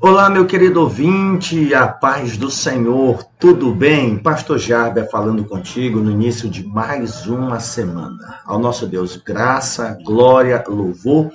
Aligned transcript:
Olá, 0.00 0.28
meu 0.28 0.46
querido 0.46 0.80
ouvinte, 0.80 1.72
a 1.72 1.86
paz 1.86 2.36
do 2.36 2.50
Senhor, 2.50 3.24
tudo 3.38 3.72
bem? 3.72 4.18
Pastor 4.18 4.58
Jarbia 4.58 5.04
falando 5.04 5.44
contigo 5.44 6.00
no 6.00 6.10
início 6.10 6.48
de 6.48 6.66
mais 6.66 7.24
uma 7.28 7.60
semana. 7.60 8.40
Ao 8.44 8.58
nosso 8.58 8.84
Deus, 8.84 9.16
graça, 9.16 9.96
glória, 10.04 10.60
louvor 10.66 11.30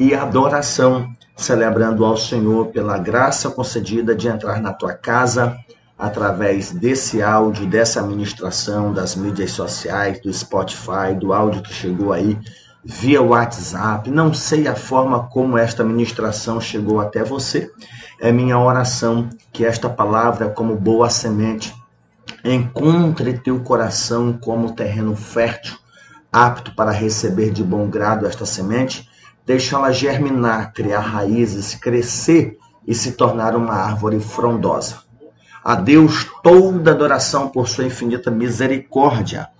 e 0.00 0.16
adoração, 0.16 1.08
celebrando 1.36 2.04
ao 2.04 2.16
Senhor 2.16 2.66
pela 2.66 2.98
graça 2.98 3.50
concedida 3.50 4.16
de 4.16 4.26
entrar 4.26 4.60
na 4.60 4.72
tua 4.72 4.94
casa 4.94 5.56
através 5.96 6.72
desse 6.72 7.22
áudio, 7.22 7.66
dessa 7.66 8.02
ministração 8.02 8.92
das 8.92 9.14
mídias 9.14 9.52
sociais, 9.52 10.20
do 10.20 10.32
Spotify, 10.32 11.14
do 11.16 11.32
áudio 11.32 11.62
que 11.62 11.72
chegou 11.72 12.12
aí 12.12 12.36
via 12.90 13.20
WhatsApp. 13.20 14.10
Não 14.10 14.32
sei 14.32 14.66
a 14.66 14.74
forma 14.74 15.28
como 15.28 15.58
esta 15.58 15.84
ministração 15.84 16.58
chegou 16.58 17.00
até 17.00 17.22
você 17.22 17.70
é 18.18 18.32
minha 18.32 18.58
oração 18.58 19.28
que 19.52 19.62
esta 19.62 19.90
palavra, 19.90 20.48
como 20.48 20.74
boa 20.74 21.10
semente, 21.10 21.74
encontre 22.42 23.38
teu 23.38 23.60
coração 23.60 24.32
como 24.32 24.72
terreno 24.72 25.14
fértil, 25.14 25.76
apto 26.32 26.74
para 26.74 26.90
receber 26.90 27.50
de 27.50 27.62
bom 27.62 27.88
grado 27.90 28.26
esta 28.26 28.46
semente, 28.46 29.06
deixá-la 29.44 29.92
germinar, 29.92 30.72
criar 30.72 31.00
raízes, 31.00 31.74
crescer 31.74 32.56
e 32.86 32.94
se 32.94 33.12
tornar 33.12 33.54
uma 33.54 33.74
árvore 33.74 34.18
frondosa. 34.18 34.96
A 35.62 35.74
Deus 35.74 36.26
toda 36.42 36.92
adoração 36.92 37.50
por 37.50 37.68
sua 37.68 37.84
infinita 37.84 38.30
misericórdia. 38.30 39.50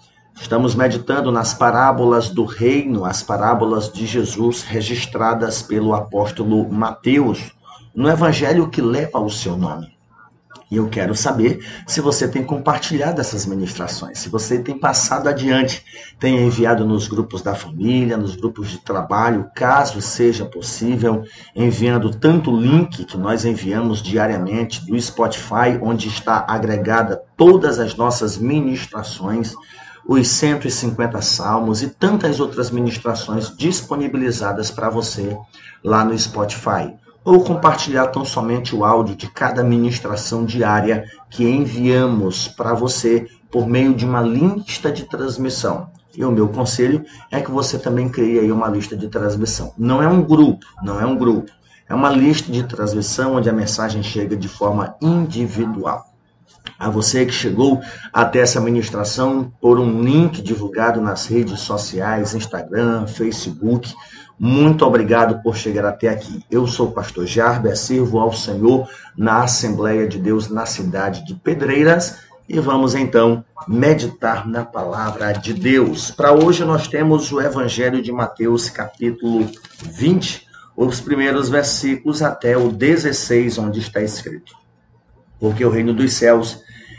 Estamos 0.40 0.74
meditando 0.74 1.30
nas 1.30 1.52
parábolas 1.52 2.30
do 2.30 2.44
reino, 2.44 3.04
as 3.04 3.22
parábolas 3.22 3.92
de 3.92 4.06
Jesus 4.06 4.62
registradas 4.62 5.62
pelo 5.62 5.94
apóstolo 5.94 6.70
Mateus 6.70 7.52
no 7.94 8.08
evangelho 8.08 8.70
que 8.70 8.80
leva 8.80 9.18
o 9.18 9.28
seu 9.28 9.56
nome. 9.56 9.98
E 10.70 10.76
eu 10.76 10.88
quero 10.88 11.14
saber 11.14 11.64
se 11.86 12.00
você 12.00 12.28
tem 12.28 12.44
compartilhado 12.44 13.20
essas 13.20 13.46
ministrações, 13.46 14.18
se 14.18 14.28
você 14.28 14.58
tem 14.58 14.78
passado 14.78 15.26
adiante, 15.26 15.82
tem 16.18 16.46
enviado 16.46 16.84
nos 16.84 17.08
grupos 17.08 17.40
da 17.40 17.54
família, 17.54 18.18
nos 18.18 18.36
grupos 18.36 18.68
de 18.68 18.78
trabalho, 18.78 19.50
caso 19.54 20.00
seja 20.02 20.44
possível, 20.44 21.24
enviando 21.56 22.10
tanto 22.10 22.50
o 22.50 22.60
link 22.60 23.04
que 23.04 23.16
nós 23.16 23.46
enviamos 23.46 24.02
diariamente 24.02 24.86
do 24.86 25.00
Spotify, 25.00 25.78
onde 25.80 26.08
está 26.08 26.44
agregada 26.46 27.22
todas 27.36 27.78
as 27.78 27.96
nossas 27.96 28.36
ministrações, 28.36 29.54
os 30.08 30.26
150 30.28 31.20
salmos 31.20 31.82
e 31.82 31.88
tantas 31.90 32.40
outras 32.40 32.70
ministrações 32.70 33.54
disponibilizadas 33.54 34.70
para 34.70 34.88
você 34.88 35.36
lá 35.84 36.02
no 36.02 36.18
Spotify 36.18 36.94
ou 37.22 37.44
compartilhar 37.44 38.06
tão 38.06 38.24
somente 38.24 38.74
o 38.74 38.86
áudio 38.86 39.14
de 39.14 39.28
cada 39.28 39.62
ministração 39.62 40.46
diária 40.46 41.04
que 41.28 41.44
enviamos 41.44 42.48
para 42.48 42.72
você 42.72 43.28
por 43.50 43.68
meio 43.68 43.94
de 43.94 44.06
uma 44.06 44.22
lista 44.22 44.90
de 44.90 45.04
transmissão. 45.04 45.90
E 46.16 46.24
o 46.24 46.32
meu 46.32 46.48
conselho 46.48 47.04
é 47.30 47.42
que 47.42 47.50
você 47.50 47.78
também 47.78 48.08
crie 48.08 48.40
aí 48.40 48.50
uma 48.50 48.66
lista 48.66 48.96
de 48.96 49.08
transmissão. 49.08 49.74
Não 49.76 50.02
é 50.02 50.08
um 50.08 50.22
grupo, 50.22 50.64
não 50.82 50.98
é 50.98 51.04
um 51.04 51.18
grupo. 51.18 51.52
É 51.86 51.94
uma 51.94 52.08
lista 52.08 52.50
de 52.50 52.62
transmissão 52.62 53.34
onde 53.34 53.50
a 53.50 53.52
mensagem 53.52 54.02
chega 54.02 54.34
de 54.34 54.48
forma 54.48 54.96
individual. 55.02 56.07
A 56.78 56.88
você 56.88 57.26
que 57.26 57.32
chegou 57.32 57.80
até 58.12 58.38
essa 58.38 58.60
ministração 58.60 59.52
por 59.60 59.80
um 59.80 60.00
link 60.00 60.40
divulgado 60.40 61.00
nas 61.00 61.26
redes 61.26 61.60
sociais, 61.60 62.34
Instagram, 62.34 63.06
Facebook, 63.06 63.92
muito 64.38 64.84
obrigado 64.84 65.42
por 65.42 65.56
chegar 65.56 65.84
até 65.84 66.08
aqui. 66.08 66.44
Eu 66.48 66.68
sou 66.68 66.86
o 66.88 66.92
pastor 66.92 67.26
Jarber, 67.26 67.76
sirvo 67.76 68.20
ao 68.20 68.32
Senhor 68.32 68.88
na 69.16 69.42
Assembleia 69.42 70.06
de 70.06 70.18
Deus 70.18 70.48
na 70.48 70.64
cidade 70.64 71.26
de 71.26 71.34
Pedreiras 71.34 72.18
e 72.48 72.60
vamos 72.60 72.94
então 72.94 73.44
meditar 73.66 74.46
na 74.48 74.64
palavra 74.64 75.32
de 75.32 75.52
Deus. 75.52 76.12
Para 76.12 76.32
hoje 76.32 76.64
nós 76.64 76.86
temos 76.86 77.32
o 77.32 77.40
Evangelho 77.40 78.00
de 78.00 78.12
Mateus, 78.12 78.70
capítulo 78.70 79.50
20, 79.82 80.46
os 80.76 81.00
primeiros 81.00 81.48
versículos 81.48 82.22
até 82.22 82.56
o 82.56 82.70
16, 82.70 83.58
onde 83.58 83.80
está 83.80 84.00
escrito: 84.00 84.54
Porque 85.40 85.64
o 85.64 85.70
reino 85.70 85.92
dos 85.92 86.12
céus 86.12 86.62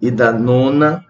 e 0.00 0.10
da 0.10 0.32
nona 0.32 1.04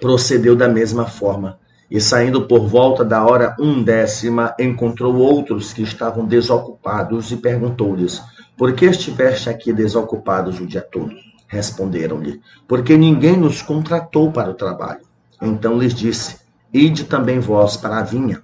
procedeu 0.00 0.54
da 0.54 0.68
mesma 0.68 1.06
forma. 1.06 1.58
E 1.90 2.00
saindo 2.00 2.46
por 2.46 2.66
volta 2.66 3.04
da 3.04 3.22
hora 3.24 3.54
undécima, 3.58 4.54
encontrou 4.58 5.16
outros 5.16 5.72
que 5.72 5.82
estavam 5.82 6.24
desocupados 6.24 7.30
e 7.30 7.36
perguntou-lhes: 7.36 8.22
Por 8.56 8.72
que 8.72 8.86
estiveste 8.86 9.50
aqui 9.50 9.72
desocupados 9.72 10.58
o 10.58 10.66
dia 10.66 10.80
todo? 10.80 11.14
Responderam-lhe: 11.46 12.40
Porque 12.66 12.96
ninguém 12.96 13.36
nos 13.36 13.60
contratou 13.60 14.32
para 14.32 14.50
o 14.50 14.54
trabalho. 14.54 15.02
Então 15.40 15.78
lhes 15.78 15.94
disse: 15.94 16.38
Ide 16.72 17.04
também 17.04 17.40
vós 17.40 17.76
para 17.76 17.98
a 17.98 18.02
vinha. 18.02 18.42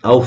Ao, 0.00 0.22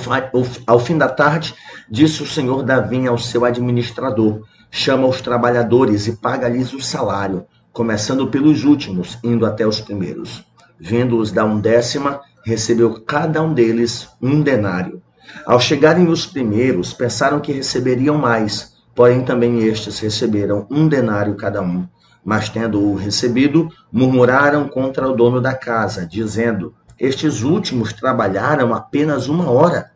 ao, 0.67 0.79
fim 0.79 0.97
da 0.97 1.07
tarde, 1.07 1.55
disse 1.89 2.21
o 2.21 2.27
senhor 2.27 2.61
da 2.61 2.81
vinha 2.81 3.09
ao 3.09 3.17
seu 3.17 3.45
administrador: 3.45 4.41
Chama 4.69 5.07
os 5.07 5.21
trabalhadores 5.21 6.07
e 6.07 6.17
paga-lhes 6.17 6.73
o 6.73 6.81
salário 6.81 7.45
começando 7.73 8.27
pelos 8.27 8.63
últimos, 8.63 9.17
indo 9.23 9.47
até 9.47 9.65
os 9.65 9.81
primeiros. 9.81 10.45
Vendo-os 10.79 11.31
da 11.31 11.43
undécima, 11.43 12.21
recebeu 12.45 13.01
cada 13.01 13.41
um 13.41 13.51
deles 13.51 14.07
um 14.21 14.41
denário. 14.41 15.01
Ao 15.43 15.59
chegarem 15.59 16.07
os 16.07 16.27
primeiros, 16.27 16.93
pensaram 16.93 17.39
que 17.39 17.51
receberiam 17.51 18.15
mais, 18.15 18.75
porém 18.93 19.25
também 19.25 19.63
estes 19.63 19.99
receberam 19.99 20.67
um 20.69 20.87
denário 20.87 21.35
cada 21.35 21.63
um. 21.63 21.87
Mas 22.23 22.47
tendo-o 22.47 22.93
recebido, 22.93 23.67
murmuraram 23.91 24.67
contra 24.67 25.09
o 25.09 25.15
dono 25.15 25.41
da 25.41 25.55
casa, 25.55 26.05
dizendo: 26.05 26.75
Estes 26.99 27.41
últimos 27.41 27.91
trabalharam 27.91 28.73
apenas 28.73 29.27
uma 29.27 29.49
hora. 29.49 29.89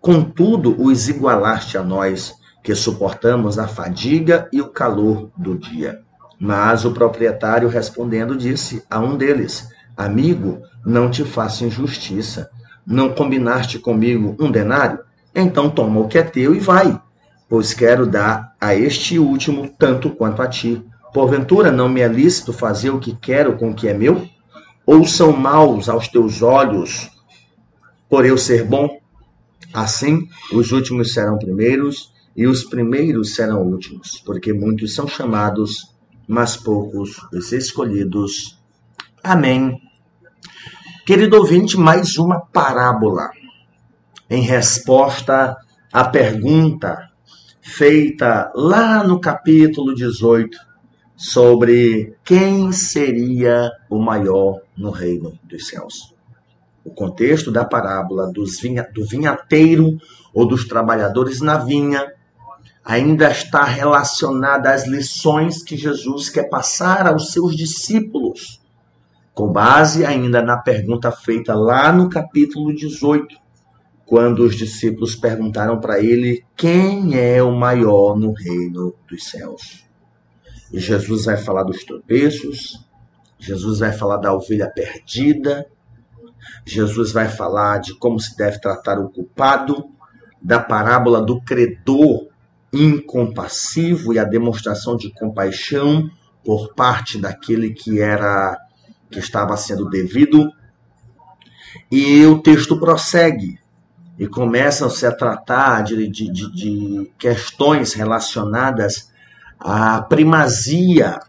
Contudo, 0.00 0.76
os 0.80 1.08
igualaste 1.08 1.78
a 1.78 1.82
nós, 1.82 2.34
que 2.62 2.74
suportamos 2.74 3.58
a 3.58 3.66
fadiga 3.66 4.48
e 4.52 4.60
o 4.60 4.68
calor 4.68 5.30
do 5.36 5.56
dia. 5.56 6.00
Mas 6.44 6.84
o 6.84 6.90
proprietário 6.90 7.68
respondendo 7.68 8.36
disse 8.36 8.82
a 8.90 8.98
um 8.98 9.16
deles: 9.16 9.68
Amigo, 9.96 10.60
não 10.84 11.08
te 11.08 11.24
faço 11.24 11.64
injustiça. 11.64 12.50
Não 12.84 13.14
combinaste 13.14 13.78
comigo 13.78 14.34
um 14.40 14.50
denário? 14.50 14.98
Então 15.32 15.70
toma 15.70 16.00
o 16.00 16.08
que 16.08 16.18
é 16.18 16.22
teu 16.24 16.52
e 16.52 16.58
vai, 16.58 17.00
pois 17.48 17.72
quero 17.72 18.08
dar 18.08 18.56
a 18.60 18.74
este 18.74 19.20
último 19.20 19.72
tanto 19.78 20.10
quanto 20.10 20.42
a 20.42 20.48
ti. 20.48 20.84
Porventura 21.14 21.70
não 21.70 21.88
me 21.88 22.00
é 22.00 22.08
lícito 22.08 22.52
fazer 22.52 22.90
o 22.90 22.98
que 22.98 23.14
quero 23.14 23.56
com 23.56 23.70
o 23.70 23.74
que 23.74 23.86
é 23.86 23.94
meu? 23.94 24.26
Ou 24.84 25.06
são 25.06 25.30
maus 25.30 25.88
aos 25.88 26.08
teus 26.08 26.42
olhos 26.42 27.08
por 28.10 28.26
eu 28.26 28.36
ser 28.36 28.64
bom? 28.64 28.98
Assim, 29.72 30.26
os 30.52 30.72
últimos 30.72 31.14
serão 31.14 31.38
primeiros 31.38 32.12
e 32.34 32.48
os 32.48 32.64
primeiros 32.64 33.36
serão 33.36 33.62
últimos, 33.62 34.20
porque 34.26 34.52
muitos 34.52 34.92
são 34.92 35.06
chamados 35.06 35.91
mas 36.32 36.56
poucos 36.56 37.18
os 37.30 37.52
escolhidos. 37.52 38.58
Amém. 39.22 39.78
Querido 41.04 41.36
ouvinte, 41.36 41.76
mais 41.76 42.16
uma 42.16 42.40
parábola 42.40 43.30
em 44.30 44.40
resposta 44.40 45.54
à 45.92 46.04
pergunta 46.04 47.10
feita 47.60 48.50
lá 48.54 49.04
no 49.04 49.20
capítulo 49.20 49.94
18 49.94 50.56
sobre 51.14 52.16
quem 52.24 52.72
seria 52.72 53.70
o 53.90 54.00
maior 54.00 54.62
no 54.74 54.90
reino 54.90 55.38
dos 55.44 55.68
céus. 55.68 56.14
O 56.82 56.94
contexto 56.94 57.52
da 57.52 57.66
parábola 57.66 58.32
vinha, 58.62 58.88
do 58.94 59.04
vinhateiro 59.04 59.98
ou 60.32 60.48
dos 60.48 60.66
trabalhadores 60.66 61.42
na 61.42 61.58
vinha 61.58 62.10
ainda 62.84 63.30
está 63.30 63.64
relacionada 63.64 64.72
às 64.72 64.86
lições 64.86 65.62
que 65.62 65.76
Jesus 65.76 66.28
quer 66.28 66.48
passar 66.48 67.06
aos 67.06 67.30
seus 67.30 67.56
discípulos, 67.56 68.60
com 69.32 69.52
base 69.52 70.04
ainda 70.04 70.42
na 70.42 70.58
pergunta 70.58 71.10
feita 71.12 71.54
lá 71.54 71.92
no 71.92 72.08
capítulo 72.08 72.74
18. 72.74 73.40
quando 74.04 74.40
os 74.40 74.56
discípulos 74.56 75.14
perguntaram 75.16 75.80
para 75.80 75.98
ele 75.98 76.44
quem 76.54 77.18
é 77.18 77.42
o 77.42 77.50
maior 77.50 78.14
no 78.14 78.32
reino 78.32 78.94
dos 79.08 79.24
céus. 79.24 79.86
E 80.70 80.78
Jesus 80.78 81.24
vai 81.24 81.38
falar 81.38 81.62
dos 81.62 81.82
tropeços, 81.82 82.84
Jesus 83.38 83.78
vai 83.78 83.90
falar 83.90 84.18
da 84.18 84.34
ovelha 84.34 84.70
perdida, 84.70 85.66
Jesus 86.66 87.10
vai 87.10 87.26
falar 87.26 87.78
de 87.78 87.94
como 87.94 88.20
se 88.20 88.36
deve 88.36 88.60
tratar 88.60 88.98
o 88.98 89.08
culpado, 89.08 89.88
da 90.42 90.58
parábola 90.58 91.22
do 91.22 91.40
credor 91.40 92.31
incompassivo 92.72 94.14
e 94.14 94.18
a 94.18 94.24
demonstração 94.24 94.96
de 94.96 95.12
compaixão 95.12 96.10
por 96.44 96.74
parte 96.74 97.18
daquele 97.18 97.72
que 97.72 98.00
era 98.00 98.58
que 99.10 99.18
estava 99.18 99.56
sendo 99.56 99.88
devido. 99.90 100.50
E 101.90 102.24
o 102.26 102.40
texto 102.40 102.78
prossegue 102.78 103.58
e 104.18 104.26
começam-se 104.26 105.06
a 105.06 105.12
tratar 105.12 105.82
de, 105.82 106.08
de, 106.08 106.32
de, 106.32 106.52
de 106.52 107.12
questões 107.18 107.92
relacionadas 107.92 109.12
à 109.58 110.00
primazia. 110.02 111.20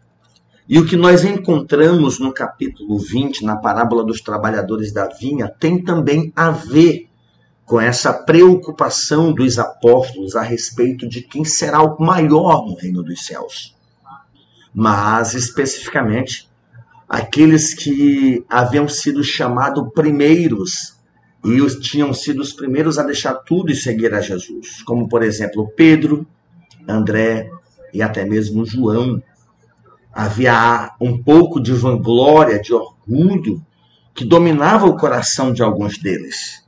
E 0.67 0.79
o 0.79 0.85
que 0.85 0.95
nós 0.95 1.25
encontramos 1.25 2.19
no 2.19 2.33
capítulo 2.33 2.97
20, 2.97 3.43
na 3.43 3.57
parábola 3.57 4.03
dos 4.03 4.21
trabalhadores 4.21 4.93
da 4.93 5.07
vinha, 5.07 5.47
tem 5.47 5.83
também 5.83 6.31
a 6.35 6.49
ver 6.51 7.09
com 7.65 7.79
essa 7.79 8.11
preocupação 8.11 9.33
dos 9.33 9.57
apóstolos 9.57 10.35
a 10.35 10.41
respeito 10.41 11.07
de 11.07 11.21
quem 11.21 11.45
será 11.45 11.81
o 11.81 12.01
maior 12.01 12.65
no 12.65 12.75
reino 12.75 13.01
dos 13.01 13.25
céus. 13.25 13.75
Mas, 14.73 15.33
especificamente, 15.33 16.49
aqueles 17.07 17.73
que 17.73 18.43
haviam 18.49 18.87
sido 18.87 19.23
chamados 19.23 19.87
primeiros 19.93 20.97
e 21.43 21.61
os 21.61 21.75
tinham 21.75 22.13
sido 22.13 22.41
os 22.41 22.53
primeiros 22.53 22.97
a 22.97 23.03
deixar 23.03 23.33
tudo 23.35 23.71
e 23.71 23.75
seguir 23.75 24.13
a 24.13 24.21
Jesus, 24.21 24.81
como 24.83 25.07
por 25.07 25.21
exemplo 25.21 25.71
Pedro, 25.75 26.25
André 26.87 27.49
e 27.93 28.01
até 28.01 28.25
mesmo 28.25 28.65
João. 28.65 29.21
Havia 30.11 30.95
um 31.01 31.21
pouco 31.21 31.59
de 31.59 31.73
vanglória, 31.73 32.61
de 32.61 32.73
orgulho 32.73 33.63
que 34.13 34.23
dominava 34.23 34.85
o 34.85 34.95
coração 34.95 35.51
de 35.51 35.63
alguns 35.63 35.97
deles. 35.97 36.62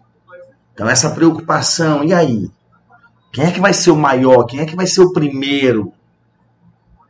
Então, 0.76 0.90
essa 0.90 1.10
preocupação, 1.10 2.04
e 2.04 2.14
aí? 2.14 2.52
Quem 3.32 3.46
é 3.46 3.52
que 3.52 3.62
vai 3.62 3.74
ser 3.74 3.92
o 3.92 3.96
maior? 3.96 4.44
Quem 4.44 4.60
é 4.60 4.66
que 4.66 4.76
vai 4.76 4.86
ser 4.86 5.02
o 5.02 5.14
primeiro? 5.14 5.94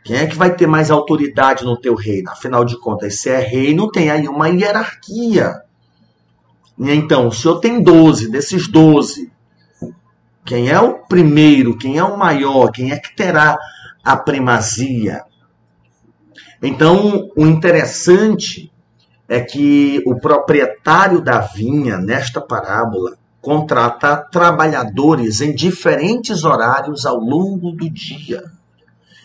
Quem 0.03 0.17
é 0.17 0.27
que 0.27 0.35
vai 0.35 0.55
ter 0.55 0.67
mais 0.67 0.91
autoridade 0.91 1.65
no 1.65 1.75
teu 1.75 1.95
reino? 1.95 2.29
Afinal 2.29 2.63
de 2.63 2.79
contas, 2.79 3.19
se 3.21 3.27
é 3.27 3.39
reino, 3.39 3.91
tem 3.91 4.11
aí 4.11 4.27
uma 4.27 4.49
hierarquia. 4.49 5.63
E 6.77 6.91
então, 6.91 7.27
o 7.27 7.31
senhor 7.31 7.59
tem 7.59 7.81
12, 7.81 8.29
desses 8.29 8.67
12, 8.67 9.31
quem 10.45 10.69
é 10.69 10.79
o 10.79 10.99
primeiro, 10.99 11.75
quem 11.75 11.97
é 11.97 12.03
o 12.03 12.15
maior, 12.15 12.71
quem 12.71 12.91
é 12.91 12.99
que 12.99 13.15
terá 13.15 13.57
a 14.03 14.15
primazia? 14.15 15.23
Então, 16.61 17.31
o 17.35 17.47
interessante 17.47 18.71
é 19.27 19.41
que 19.41 20.03
o 20.05 20.19
proprietário 20.19 21.19
da 21.19 21.39
vinha, 21.39 21.97
nesta 21.97 22.39
parábola, 22.39 23.17
contrata 23.45 24.17
trabalhadores 24.17 25.39
em 25.39 25.53
diferentes 25.53 26.43
horários 26.43 27.05
ao 27.05 27.17
longo 27.17 27.71
do 27.71 27.87
dia. 27.87 28.43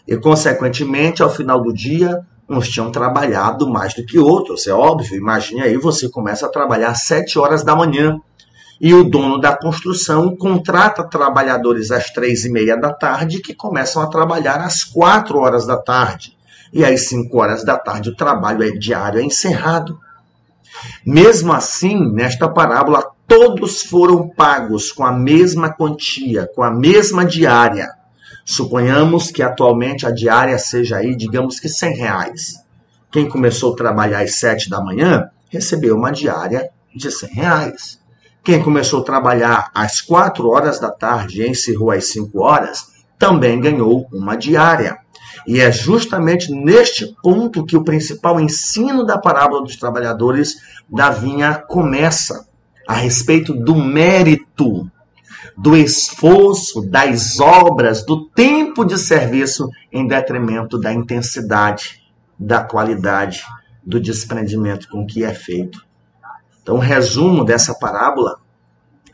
E, 0.07 0.15
consequentemente, 0.19 1.23
ao 1.23 1.31
final 1.31 1.63
do 1.63 1.73
dia, 1.73 2.21
uns 2.47 2.69
tinham 2.69 2.93
trabalhado 2.93 3.67
mais 3.67 3.95
do 3.95 4.05
que 4.05 4.19
outros, 4.19 4.67
é 4.67 4.75
óbvio. 4.75 5.17
Imagine 5.17 5.63
aí, 5.63 5.79
você 5.79 6.07
começa 6.07 6.45
a 6.45 6.51
trabalhar 6.51 6.91
às 6.91 7.05
7 7.05 7.39
horas 7.39 7.65
da 7.65 7.75
manhã 7.75 8.21
e 8.79 8.93
o 8.93 9.05
dono 9.05 9.41
da 9.41 9.57
construção 9.57 10.37
contrata 10.37 11.03
trabalhadores 11.03 11.91
às 11.91 12.11
três 12.11 12.45
e 12.45 12.51
meia 12.51 12.77
da 12.77 12.93
tarde 12.93 13.41
que 13.41 13.55
começam 13.55 14.03
a 14.03 14.07
trabalhar 14.07 14.61
às 14.61 14.85
4 14.85 15.39
horas 15.39 15.67
da 15.67 15.79
tarde. 15.79 16.37
E 16.75 16.85
às 16.85 17.09
5 17.09 17.39
horas 17.39 17.65
da 17.65 17.79
tarde 17.79 18.11
o 18.11 18.17
trabalho 18.17 18.63
é 18.63 18.71
diário 18.71 19.19
é 19.19 19.23
encerrado. 19.23 19.99
Mesmo 21.07 21.53
assim, 21.53 22.13
nesta 22.13 22.49
parábola, 22.49 23.10
todos 23.31 23.85
foram 23.85 24.29
pagos 24.29 24.91
com 24.91 25.07
a 25.07 25.13
mesma 25.13 25.73
quantia, 25.73 26.51
com 26.53 26.65
a 26.65 26.71
mesma 26.73 27.25
diária. 27.25 27.89
Suponhamos 28.45 29.31
que 29.31 29.41
atualmente 29.41 30.05
a 30.05 30.11
diária 30.11 30.59
seja 30.59 30.97
aí, 30.97 31.15
digamos 31.15 31.61
que 31.61 31.69
100 31.69 31.95
reais. 31.95 32.55
Quem 33.09 33.29
começou 33.29 33.73
a 33.73 33.77
trabalhar 33.77 34.21
às 34.21 34.35
7 34.35 34.69
da 34.69 34.81
manhã 34.81 35.31
recebeu 35.49 35.97
uma 35.97 36.11
diária 36.11 36.71
de 36.93 37.09
100 37.09 37.31
reais. 37.31 38.01
Quem 38.43 38.61
começou 38.61 39.03
a 39.03 39.05
trabalhar 39.05 39.71
às 39.73 40.01
4 40.01 40.49
horas 40.49 40.81
da 40.81 40.91
tarde 40.91 41.43
e 41.43 41.49
encerrou 41.49 41.93
às 41.93 42.07
5 42.07 42.37
horas 42.43 42.89
também 43.17 43.61
ganhou 43.61 44.09
uma 44.13 44.35
diária. 44.35 44.99
E 45.47 45.61
é 45.61 45.71
justamente 45.71 46.51
neste 46.51 47.15
ponto 47.23 47.65
que 47.65 47.77
o 47.77 47.85
principal 47.85 48.41
ensino 48.41 49.07
da 49.07 49.17
parábola 49.17 49.63
dos 49.63 49.77
trabalhadores 49.77 50.57
da 50.91 51.11
vinha 51.11 51.55
começa 51.55 52.50
a 52.91 52.95
respeito 52.95 53.55
do 53.55 53.77
mérito, 53.77 54.91
do 55.57 55.77
esforço, 55.77 56.83
das 56.83 57.39
obras, 57.39 58.05
do 58.05 58.27
tempo 58.31 58.85
de 58.85 58.99
serviço 58.99 59.69
em 59.93 60.09
detrimento 60.09 60.77
da 60.77 60.93
intensidade, 60.93 62.03
da 62.37 62.65
qualidade, 62.65 63.45
do 63.87 64.01
desprendimento 64.01 64.89
com 64.89 65.07
que 65.07 65.23
é 65.23 65.33
feito. 65.33 65.87
Então, 66.61 66.75
o 66.75 66.81
resumo 66.81 67.45
dessa 67.45 67.75
parábola 67.75 68.41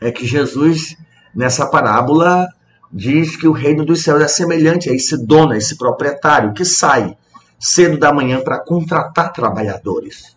é 0.01 0.11
que 0.11 0.25
Jesus, 0.25 0.97
nessa 1.35 1.67
parábola, 1.67 2.47
diz 2.91 3.35
que 3.35 3.47
o 3.47 3.51
reino 3.51 3.85
dos 3.85 4.01
céus 4.01 4.23
é 4.23 4.27
semelhante 4.27 4.89
a 4.89 4.93
esse 4.95 5.23
dono, 5.23 5.51
a 5.51 5.57
esse 5.57 5.77
proprietário 5.77 6.51
que 6.51 6.65
sai 6.65 7.15
cedo 7.59 7.99
da 7.99 8.11
manhã 8.11 8.41
para 8.41 8.57
contratar 8.57 9.31
trabalhadores 9.31 10.35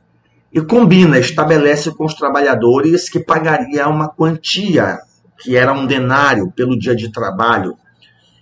e 0.52 0.61
combina, 0.61 1.19
estabelece 1.19 1.93
com 1.93 2.05
os 2.05 2.14
trabalhadores 2.14 3.08
que 3.08 3.20
pagaria 3.20 3.88
uma 3.88 4.08
quantia, 4.08 4.99
que 5.38 5.56
era 5.56 5.73
um 5.73 5.87
denário 5.87 6.50
pelo 6.50 6.79
dia 6.79 6.94
de 6.94 7.11
trabalho. 7.12 7.76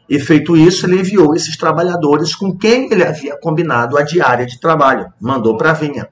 E 0.09 0.19
feito 0.19 0.57
isso, 0.57 0.87
ele 0.87 1.01
enviou 1.01 1.35
esses 1.35 1.57
trabalhadores 1.57 2.35
com 2.35 2.57
quem 2.57 2.91
ele 2.91 3.05
havia 3.05 3.39
combinado 3.39 3.99
a 3.99 4.03
diária 4.03 4.47
de 4.47 4.59
trabalho, 4.59 5.13
mandou 5.21 5.57
para 5.57 5.71
a 5.71 5.75
vinha. 5.75 6.09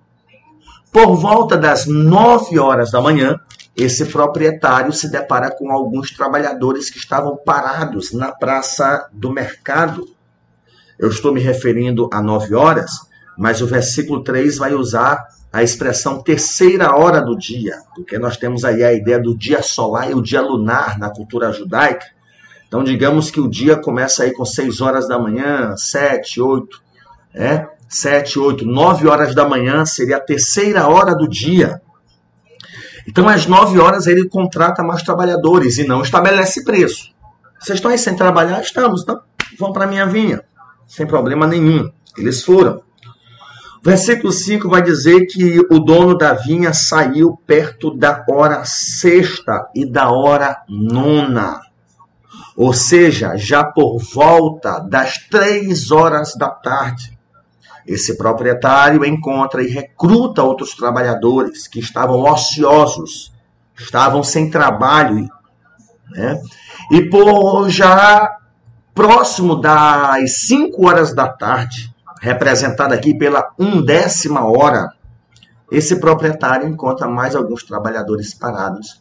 Por 0.93 1.16
volta 1.16 1.56
das 1.56 1.87
nove 1.87 2.58
horas 2.58 2.90
da 2.90 3.00
manhã, 3.00 3.40
esse 3.75 4.04
proprietário 4.06 4.93
se 4.93 5.10
depara 5.10 5.50
com 5.50 5.70
alguns 5.70 6.10
trabalhadores 6.10 6.90
que 6.90 6.98
estavam 6.98 7.37
parados 7.37 8.12
na 8.12 8.32
praça 8.32 9.08
do 9.12 9.31
mercado. 9.31 10.06
Eu 10.98 11.08
estou 11.08 11.32
me 11.32 11.40
referindo 11.40 12.08
a 12.12 12.22
nove 12.22 12.55
horas, 12.55 12.93
mas 13.36 13.60
o 13.60 13.67
versículo 13.67 14.22
3 14.22 14.56
vai 14.56 14.74
usar 14.74 15.26
a 15.56 15.63
expressão 15.63 16.22
terceira 16.22 16.94
hora 16.94 17.19
do 17.19 17.34
dia, 17.34 17.79
porque 17.94 18.19
nós 18.19 18.36
temos 18.36 18.63
aí 18.63 18.84
a 18.84 18.93
ideia 18.93 19.19
do 19.19 19.34
dia 19.34 19.63
solar 19.63 20.10
e 20.10 20.15
o 20.15 20.20
dia 20.20 20.43
lunar 20.43 20.98
na 20.98 21.08
cultura 21.08 21.51
judaica. 21.51 22.05
Então, 22.69 22.84
digamos 22.84 23.31
que 23.31 23.41
o 23.41 23.48
dia 23.48 23.75
começa 23.75 24.25
aí 24.25 24.34
com 24.34 24.44
6 24.44 24.82
horas 24.82 25.08
da 25.08 25.19
manhã, 25.19 25.75
7, 25.75 26.43
8, 26.43 26.82
é? 27.32 27.67
7, 27.89 28.39
8, 28.39 28.67
9 28.67 29.08
horas 29.08 29.34
da 29.34 29.48
manhã 29.48 29.86
seria 29.86 30.19
a 30.19 30.20
terceira 30.20 30.89
hora 30.89 31.15
do 31.15 31.27
dia. 31.27 31.81
Então, 33.08 33.27
às 33.27 33.46
9 33.46 33.79
horas, 33.79 34.06
ele 34.06 34.29
contrata 34.29 34.82
mais 34.82 35.03
trabalhadores 35.03 35.79
e 35.79 35.86
não 35.86 36.03
estabelece 36.03 36.65
preço. 36.65 37.15
Vocês 37.58 37.79
estão 37.79 37.91
aí 37.91 37.96
sem 37.96 38.15
trabalhar? 38.15 38.60
Estamos, 38.60 39.05
então 39.05 39.22
vão 39.58 39.72
para 39.72 39.86
minha 39.86 40.05
vinha, 40.05 40.43
sem 40.86 41.06
problema 41.06 41.46
nenhum. 41.46 41.91
Eles 42.19 42.44
foram. 42.44 42.84
Versículo 43.86 44.32
5 44.32 44.69
vai 44.69 44.82
dizer 44.82 45.26
que 45.26 45.60
o 45.70 45.78
dono 45.78 46.19
da 46.19 46.32
vinha 46.32 46.72
saiu 46.72 47.36
perto 47.46 47.96
da 47.96 48.24
hora 48.28 48.64
sexta 48.64 49.70
e 49.72 49.88
da 49.88 50.10
hora 50.10 50.60
nona. 50.69 51.60
Ou 52.56 52.72
seja, 52.72 53.36
já 53.36 53.62
por 53.62 54.02
volta 54.02 54.81
das 54.81 55.19
três 55.28 55.93
horas 55.93 56.34
da 56.34 56.50
tarde. 56.50 57.16
Esse 57.86 58.19
proprietário 58.19 59.05
encontra 59.05 59.62
e 59.62 59.69
recruta 59.69 60.43
outros 60.43 60.74
trabalhadores 60.74 61.69
que 61.69 61.78
estavam 61.78 62.24
ociosos, 62.24 63.32
estavam 63.78 64.24
sem 64.24 64.50
trabalho. 64.50 65.31
Né? 66.10 66.43
E 66.90 67.08
por 67.08 67.70
já 67.70 68.36
próximo 68.93 69.55
das 69.55 70.38
cinco 70.38 70.88
horas 70.88 71.14
da 71.14 71.28
tarde, 71.28 71.94
representada 72.20 72.94
aqui 72.94 73.15
pela 73.15 73.53
undécima 73.58 74.44
hora, 74.44 74.91
esse 75.70 75.99
proprietário 76.01 76.69
encontra 76.69 77.08
mais 77.08 77.35
alguns 77.35 77.65
trabalhadores 77.65 78.32
parados 78.35 79.01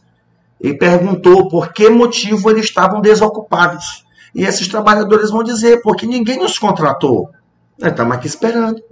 e 0.60 0.74
perguntou 0.74 1.48
por 1.48 1.72
que 1.72 1.88
motivo 1.88 2.50
eles 2.50 2.64
estavam 2.64 3.00
desocupados. 3.00 4.04
E 4.34 4.44
esses 4.44 4.68
trabalhadores 4.68 5.30
vão 5.30 5.42
dizer, 5.42 5.80
porque 5.82 6.06
ninguém 6.06 6.38
nos 6.38 6.58
contratou. 6.58 7.30
Nós 7.78 7.90
estamos 7.90 8.16
aqui 8.16 8.26
esperando. 8.26 8.82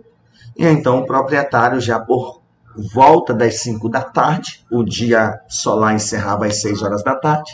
E 0.57 0.65
então 0.65 1.01
o 1.01 1.07
proprietário, 1.07 1.81
já 1.81 1.99
por 1.99 2.41
volta 2.93 3.35
das 3.35 3.61
5 3.61 3.89
da 3.89 4.03
tarde, 4.03 4.65
o 4.71 4.85
dia 4.85 5.41
solar 5.49 5.95
encerrava 5.95 6.47
às 6.47 6.61
6 6.61 6.83
horas 6.83 7.03
da 7.03 7.15
tarde, 7.15 7.53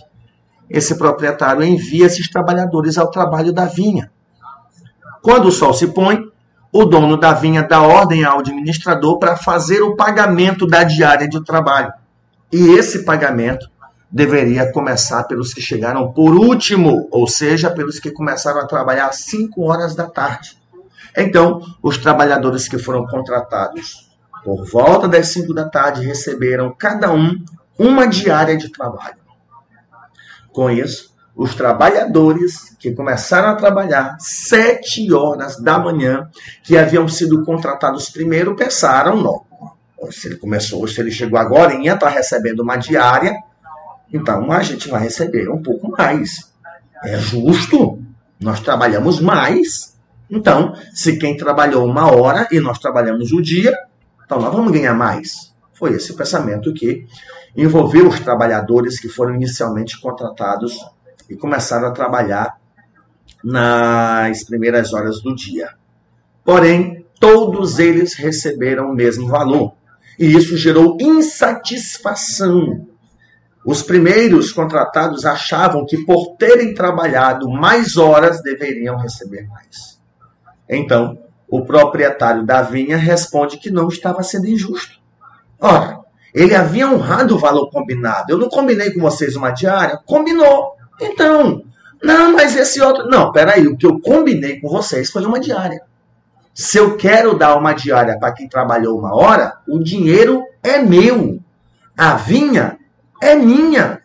esse 0.69 0.97
proprietário 0.97 1.65
envia 1.65 2.07
esses 2.07 2.29
trabalhadores 2.31 2.97
ao 2.97 3.11
trabalho 3.11 3.53
da 3.53 3.65
vinha. 3.65 4.11
Quando 5.23 5.47
o 5.47 5.53
sol 5.53 5.75
se 5.75 5.89
põe, 5.89 6.30
o 6.73 6.85
dono 6.85 7.17
da 7.17 7.33
vinha 7.33 7.63
dá 7.63 7.83
ordem 7.83 8.25
ao 8.25 8.39
administrador 8.41 9.19
para 9.19 9.37
fazer 9.37 9.83
o 9.83 9.97
pagamento 9.97 10.67
da 10.67 10.85
diária 10.85 11.29
de 11.29 11.43
trabalho. 11.45 11.93
E 12.53 12.71
esse 12.71 13.05
pagamento 13.05 13.69
deveria 14.11 14.73
começar 14.73 15.25
pelos 15.25 15.55
que 15.55 15.61
chegaram 15.61 16.13
por 16.13 16.35
último, 16.35 17.09
ou 17.11 17.27
seja, 17.27 17.71
pelos 17.71 17.99
que 17.99 18.11
começaram 18.11 18.61
a 18.61 18.67
trabalhar 18.67 19.07
às 19.07 19.17
5 19.25 19.63
horas 19.63 19.95
da 19.95 20.09
tarde. 20.09 20.59
Então, 21.17 21.61
os 21.83 21.99
trabalhadores 21.99 22.69
que 22.69 22.79
foram 22.79 23.07
contratados 23.07 24.09
por 24.45 24.65
volta 24.65 25.07
das 25.07 25.29
5 25.29 25.53
da 25.53 25.69
tarde 25.69 26.05
receberam 26.05 26.75
cada 26.77 27.13
um 27.13 27.45
uma 27.79 28.07
diária 28.07 28.57
de 28.57 28.71
trabalho. 28.71 29.17
Com 30.53 30.71
isso, 30.71 31.10
os 31.41 31.55
trabalhadores 31.55 32.77
que 32.79 32.93
começaram 32.93 33.49
a 33.49 33.55
trabalhar 33.55 34.15
sete 34.21 35.11
horas 35.11 35.59
da 35.59 35.79
manhã, 35.79 36.29
que 36.63 36.77
haviam 36.77 37.09
sido 37.09 37.43
contratados 37.47 38.11
primeiro, 38.11 38.55
pensaram, 38.55 39.17
não, 39.17 39.41
se 40.11 40.29
ele 40.29 40.37
começou, 40.37 40.87
se 40.87 41.01
ele 41.01 41.11
chegou 41.11 41.39
agora 41.39 41.73
e 41.73 41.89
está 41.89 42.11
recebendo 42.11 42.61
uma 42.61 42.77
diária, 42.77 43.35
então 44.13 44.53
a 44.53 44.63
gente 44.63 44.87
vai 44.87 45.01
receber 45.01 45.49
um 45.49 45.63
pouco 45.63 45.91
mais. 45.91 46.53
É 47.03 47.17
justo, 47.17 47.99
nós 48.39 48.61
trabalhamos 48.61 49.19
mais. 49.19 49.97
Então, 50.29 50.75
se 50.93 51.17
quem 51.17 51.39
trabalhou 51.39 51.87
uma 51.87 52.15
hora 52.15 52.49
e 52.53 52.61
nós 52.61 52.79
trabalhamos 52.79 53.33
o 53.33 53.41
dia, 53.41 53.75
então 54.27 54.39
nós 54.39 54.55
vamos 54.55 54.71
ganhar 54.73 54.93
mais. 54.93 55.55
Foi 55.73 55.95
esse 55.95 56.13
pensamento 56.13 56.75
que 56.75 57.07
envolveu 57.57 58.09
os 58.09 58.21
trabalhadores 58.21 59.01
que 59.01 59.09
foram 59.09 59.35
inicialmente 59.37 59.99
contratados 59.99 60.79
e 61.31 61.37
começaram 61.37 61.89
a 61.89 61.93
trabalhar 61.93 62.59
nas 63.43 64.43
primeiras 64.43 64.93
horas 64.93 65.23
do 65.23 65.35
dia. 65.35 65.71
Porém, 66.45 67.07
todos 67.21 67.79
eles 67.79 68.15
receberam 68.15 68.91
o 68.91 68.95
mesmo 68.95 69.29
valor. 69.29 69.75
E 70.19 70.37
isso 70.37 70.57
gerou 70.57 70.99
insatisfação. 71.01 72.87
Os 73.65 73.83
primeiros 73.83 74.53
contratados 74.53 75.25
achavam 75.25 75.87
que, 75.87 76.05
por 76.05 76.37
terem 76.37 76.75
trabalhado 76.75 77.49
mais 77.49 77.97
horas, 77.97 78.43
deveriam 78.43 78.97
receber 78.97 79.47
mais. 79.47 80.01
Então, 80.69 81.19
o 81.49 81.65
proprietário 81.65 82.45
da 82.45 82.63
vinha 82.63 82.97
responde 82.97 83.59
que 83.59 83.71
não 83.71 83.89
estava 83.89 84.23
sendo 84.23 84.49
injusto. 84.49 84.99
Ora, 85.59 86.01
ele 86.35 86.55
havia 86.55 86.89
honrado 86.89 87.37
o 87.37 87.39
valor 87.39 87.71
combinado. 87.71 88.33
Eu 88.33 88.39
não 88.39 88.49
combinei 88.49 88.93
com 88.93 89.01
vocês 89.01 89.37
uma 89.37 89.51
diária? 89.51 89.99
Combinou. 90.05 90.80
Então, 91.01 91.63
não, 92.03 92.33
mas 92.33 92.57
esse 92.57 92.81
outro. 92.81 93.09
Não, 93.09 93.33
peraí, 93.33 93.67
o 93.67 93.77
que 93.77 93.87
eu 93.87 94.01
combinei 94.01 94.61
com 94.61 94.69
vocês 94.69 95.11
foi 95.11 95.25
uma 95.25 95.41
diária. 95.41 95.83
Se 96.55 96.79
eu 96.79 96.97
quero 96.97 97.37
dar 97.37 97.57
uma 97.57 97.73
diária 97.73 98.19
para 98.19 98.33
quem 98.33 98.49
trabalhou 98.49 98.99
uma 98.99 99.15
hora, 99.15 99.59
o 99.69 99.79
dinheiro 99.79 100.43
é 100.63 100.79
meu. 100.79 101.41
A 101.97 102.15
vinha 102.15 102.79
é 103.23 103.35
minha. 103.35 104.03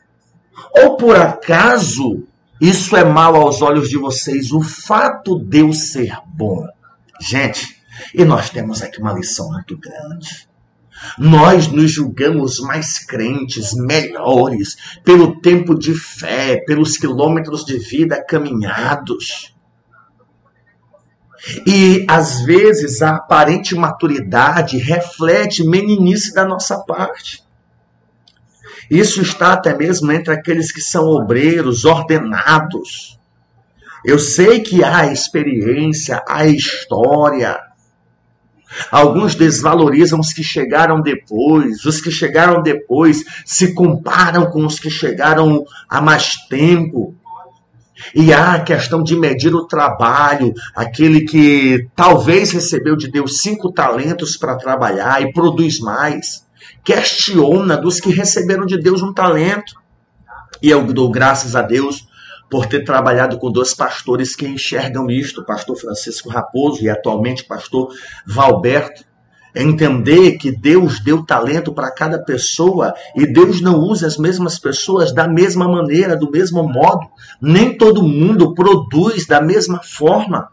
Ou 0.72 0.96
por 0.98 1.16
acaso 1.16 2.24
isso 2.60 2.96
é 2.96 3.04
mal 3.04 3.36
aos 3.36 3.62
olhos 3.62 3.90
de 3.90 3.98
vocês, 3.98 4.52
o 4.52 4.62
fato 4.62 5.38
de 5.40 5.60
eu 5.60 5.74
ser 5.74 6.18
bom? 6.26 6.66
Gente, 7.20 7.82
e 8.14 8.24
nós 8.24 8.50
temos 8.50 8.82
aqui 8.82 9.00
uma 9.00 9.14
lição 9.14 9.52
muito 9.52 9.78
grande. 9.78 10.48
Nós 11.18 11.68
nos 11.68 11.92
julgamos 11.92 12.60
mais 12.60 13.00
crentes, 13.00 13.74
melhores, 13.74 14.76
pelo 15.04 15.40
tempo 15.42 15.78
de 15.78 15.94
fé, 15.94 16.58
pelos 16.66 16.98
quilômetros 16.98 17.66
de 17.66 17.78
vida 17.78 18.24
caminhados. 18.24 19.54
E 21.66 22.06
às 22.10 22.42
vezes 22.42 23.02
a 23.02 23.18
aparente 23.18 23.76
maturidade 23.76 24.78
reflete 24.78 25.64
meninice 25.64 26.34
da 26.34 26.46
nossa 26.46 26.80
parte. 26.80 27.44
Isso 28.90 29.22
está 29.22 29.54
até 29.54 29.76
mesmo 29.76 30.12
entre 30.12 30.34
aqueles 30.34 30.72
que 30.72 30.82
são 30.82 31.06
obreiros, 31.06 31.86
ordenados. 31.86 33.20
Eu 34.04 34.20
sei 34.20 34.60
que 34.60 34.84
há 34.84 35.12
experiência, 35.12 36.24
há 36.28 36.46
história, 36.46 37.60
Alguns 38.92 39.36
desvalorizam 39.36 40.20
os 40.20 40.34
que 40.34 40.44
chegaram 40.44 41.02
depois, 41.02 41.86
os 41.86 42.02
que 42.02 42.12
chegaram 42.12 42.62
depois 42.62 43.24
se 43.46 43.74
comparam 43.74 44.46
com 44.50 44.66
os 44.66 44.80
que 44.80 44.90
chegaram 44.90 45.66
há 45.90 46.02
mais 46.02 46.36
tempo. 46.48 47.16
E 48.14 48.34
há 48.34 48.54
a 48.54 48.60
questão 48.60 49.02
de 49.02 49.16
medir 49.16 49.56
o 49.56 49.66
trabalho, 49.66 50.54
aquele 50.76 51.22
que 51.22 51.88
talvez 51.96 52.52
recebeu 52.52 52.96
de 52.96 53.10
Deus 53.10 53.42
cinco 53.42 53.72
talentos 53.72 54.36
para 54.36 54.58
trabalhar 54.58 55.22
e 55.22 55.32
produz 55.32 55.80
mais, 55.80 56.46
questiona 56.84 57.78
dos 57.78 58.00
que 58.00 58.12
receberam 58.12 58.66
de 58.66 58.78
Deus 58.78 59.02
um 59.02 59.14
talento. 59.14 59.74
E 60.62 60.70
eu 60.70 60.84
dou 60.84 61.10
graças 61.10 61.56
a 61.56 61.62
Deus 61.62 62.08
por 62.50 62.66
ter 62.66 62.84
trabalhado 62.84 63.38
com 63.38 63.52
dois 63.52 63.74
pastores 63.74 64.36
que 64.36 64.48
enxergam 64.48 65.10
isto, 65.10 65.42
o 65.42 65.46
pastor 65.46 65.76
Francisco 65.76 66.30
Raposo 66.30 66.84
e 66.84 66.90
atualmente 66.90 67.44
o 67.44 67.48
pastor 67.48 67.94
Valberto. 68.26 69.04
É 69.54 69.64
entender 69.64 70.34
que 70.34 70.52
Deus 70.52 71.00
deu 71.00 71.26
talento 71.26 71.74
para 71.74 71.90
cada 71.90 72.20
pessoa 72.20 72.94
e 73.16 73.26
Deus 73.26 73.62
não 73.62 73.80
usa 73.80 74.06
as 74.06 74.18
mesmas 74.18 74.60
pessoas 74.60 75.14
da 75.14 75.30
mesma 75.30 75.66
maneira, 75.66 76.18
do 76.18 76.30
mesmo 76.30 76.62
modo. 76.68 77.08
Nem 77.42 77.78
todo 77.78 78.04
mundo 78.04 78.54
produz 78.54 79.26
da 79.26 79.40
mesma 79.40 79.80
forma 79.82 80.50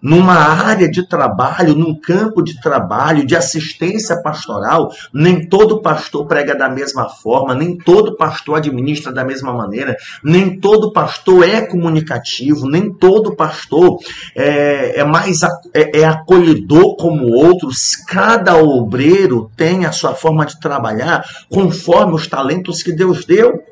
numa 0.00 0.34
área 0.34 0.88
de 0.88 1.06
trabalho, 1.06 1.74
num 1.74 1.94
campo 1.94 2.42
de 2.42 2.60
trabalho, 2.60 3.26
de 3.26 3.36
assistência 3.36 4.20
pastoral, 4.22 4.92
nem 5.12 5.46
todo 5.46 5.82
pastor 5.82 6.26
prega 6.26 6.54
da 6.54 6.68
mesma 6.68 7.08
forma, 7.08 7.54
nem 7.54 7.76
todo 7.76 8.16
pastor 8.16 8.56
administra 8.56 9.12
da 9.12 9.24
mesma 9.24 9.52
maneira, 9.52 9.96
nem 10.22 10.58
todo 10.58 10.92
pastor 10.92 11.48
é 11.48 11.62
comunicativo, 11.62 12.68
nem 12.68 12.92
todo 12.92 13.34
pastor 13.34 13.98
é, 14.34 15.00
é 15.00 15.04
mais 15.04 15.42
é, 15.74 16.00
é 16.00 16.04
acolhedor 16.04 16.96
como 16.96 17.32
outros. 17.32 17.96
Cada 17.96 18.56
obreiro 18.56 19.50
tem 19.56 19.84
a 19.84 19.92
sua 19.92 20.14
forma 20.14 20.46
de 20.46 20.60
trabalhar 20.60 21.24
conforme 21.50 22.14
os 22.14 22.26
talentos 22.26 22.82
que 22.82 22.92
Deus 22.92 23.24
deu. 23.24 23.62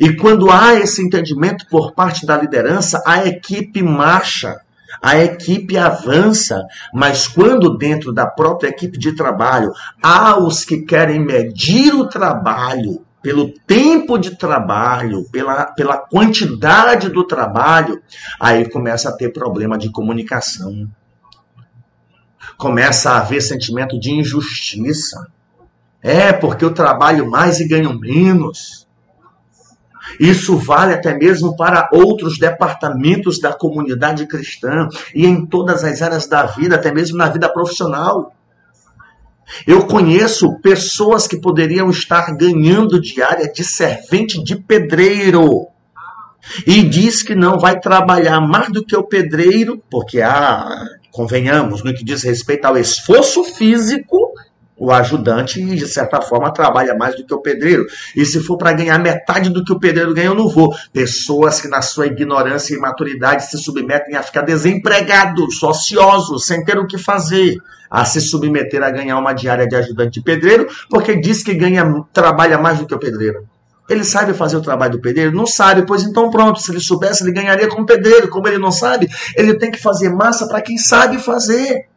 E 0.00 0.14
quando 0.14 0.50
há 0.50 0.74
esse 0.74 1.02
entendimento 1.02 1.66
por 1.68 1.92
parte 1.92 2.24
da 2.24 2.36
liderança, 2.36 3.02
a 3.04 3.26
equipe 3.26 3.82
marcha 3.82 4.60
a 5.00 5.18
equipe 5.18 5.76
avança, 5.76 6.62
mas 6.92 7.26
quando 7.26 7.76
dentro 7.76 8.12
da 8.12 8.26
própria 8.26 8.68
equipe 8.68 8.98
de 8.98 9.12
trabalho 9.14 9.72
há 10.02 10.38
os 10.38 10.64
que 10.64 10.82
querem 10.82 11.20
medir 11.20 11.94
o 11.94 12.08
trabalho 12.08 13.04
pelo 13.22 13.52
tempo 13.66 14.18
de 14.18 14.36
trabalho, 14.36 15.24
pela, 15.30 15.66
pela 15.66 15.96
quantidade 15.96 17.08
do 17.08 17.24
trabalho, 17.24 18.02
aí 18.38 18.68
começa 18.68 19.08
a 19.08 19.16
ter 19.16 19.32
problema 19.32 19.78
de 19.78 19.90
comunicação. 19.90 20.88
Começa 22.58 23.10
a 23.10 23.18
haver 23.18 23.40
sentimento 23.40 23.98
de 23.98 24.10
injustiça. 24.10 25.28
É, 26.02 26.32
porque 26.32 26.64
eu 26.64 26.74
trabalho 26.74 27.30
mais 27.30 27.60
e 27.60 27.68
ganho 27.68 27.96
menos. 27.96 28.81
Isso 30.18 30.56
vale 30.56 30.94
até 30.94 31.16
mesmo 31.16 31.56
para 31.56 31.88
outros 31.92 32.38
departamentos 32.38 33.40
da 33.40 33.52
comunidade 33.52 34.26
cristã 34.26 34.88
e 35.14 35.26
em 35.26 35.46
todas 35.46 35.84
as 35.84 36.02
áreas 36.02 36.26
da 36.26 36.44
vida, 36.46 36.76
até 36.76 36.92
mesmo 36.92 37.16
na 37.16 37.28
vida 37.28 37.48
profissional. 37.48 38.34
Eu 39.66 39.86
conheço 39.86 40.58
pessoas 40.60 41.26
que 41.26 41.36
poderiam 41.36 41.90
estar 41.90 42.34
ganhando 42.36 43.00
diária 43.00 43.50
de 43.52 43.64
servente 43.64 44.42
de 44.42 44.56
pedreiro. 44.56 45.68
E 46.66 46.82
diz 46.82 47.22
que 47.22 47.34
não 47.34 47.58
vai 47.58 47.78
trabalhar 47.78 48.40
mais 48.40 48.70
do 48.70 48.84
que 48.84 48.96
o 48.96 49.04
pedreiro, 49.04 49.80
porque 49.90 50.20
há, 50.20 50.86
convenhamos, 51.10 51.84
no 51.84 51.94
que 51.94 52.04
diz 52.04 52.22
respeito 52.22 52.64
ao 52.64 52.76
esforço 52.76 53.44
físico, 53.44 54.32
o 54.82 54.90
ajudante, 54.90 55.64
de 55.64 55.86
certa 55.86 56.20
forma, 56.20 56.52
trabalha 56.52 56.92
mais 56.96 57.14
do 57.14 57.24
que 57.24 57.32
o 57.32 57.38
pedreiro. 57.38 57.86
E 58.16 58.26
se 58.26 58.40
for 58.40 58.56
para 58.56 58.72
ganhar 58.72 58.98
metade 58.98 59.48
do 59.48 59.64
que 59.64 59.72
o 59.72 59.78
pedreiro 59.78 60.12
ganha, 60.12 60.26
eu 60.26 60.34
não 60.34 60.48
vou. 60.48 60.74
Pessoas 60.92 61.60
que, 61.60 61.68
na 61.68 61.80
sua 61.80 62.08
ignorância 62.08 62.74
e 62.74 62.78
imaturidade, 62.78 63.48
se 63.48 63.56
submetem 63.58 64.16
a 64.16 64.24
ficar 64.24 64.42
desempregados, 64.42 65.62
ociosos, 65.62 66.44
sem 66.46 66.64
ter 66.64 66.80
o 66.80 66.86
que 66.88 66.98
fazer, 66.98 67.58
a 67.88 68.04
se 68.04 68.20
submeter 68.20 68.82
a 68.82 68.90
ganhar 68.90 69.16
uma 69.18 69.32
diária 69.32 69.68
de 69.68 69.76
ajudante 69.76 70.18
de 70.18 70.24
pedreiro, 70.24 70.66
porque 70.90 71.14
diz 71.14 71.44
que 71.44 71.54
ganha, 71.54 71.84
trabalha 72.12 72.58
mais 72.58 72.80
do 72.80 72.86
que 72.86 72.94
o 72.94 72.98
pedreiro. 72.98 73.46
Ele 73.88 74.02
sabe 74.02 74.34
fazer 74.34 74.56
o 74.56 74.62
trabalho 74.62 74.92
do 74.92 75.00
pedreiro? 75.00 75.30
Não 75.30 75.46
sabe, 75.46 75.86
pois 75.86 76.02
então 76.02 76.28
pronto, 76.28 76.60
se 76.60 76.72
ele 76.72 76.80
soubesse, 76.80 77.22
ele 77.22 77.30
ganharia 77.30 77.68
como 77.68 77.86
pedreiro. 77.86 78.28
Como 78.28 78.48
ele 78.48 78.58
não 78.58 78.72
sabe, 78.72 79.08
ele 79.36 79.54
tem 79.54 79.70
que 79.70 79.80
fazer 79.80 80.08
massa 80.08 80.48
para 80.48 80.60
quem 80.60 80.76
sabe 80.76 81.18
fazer. 81.18 81.91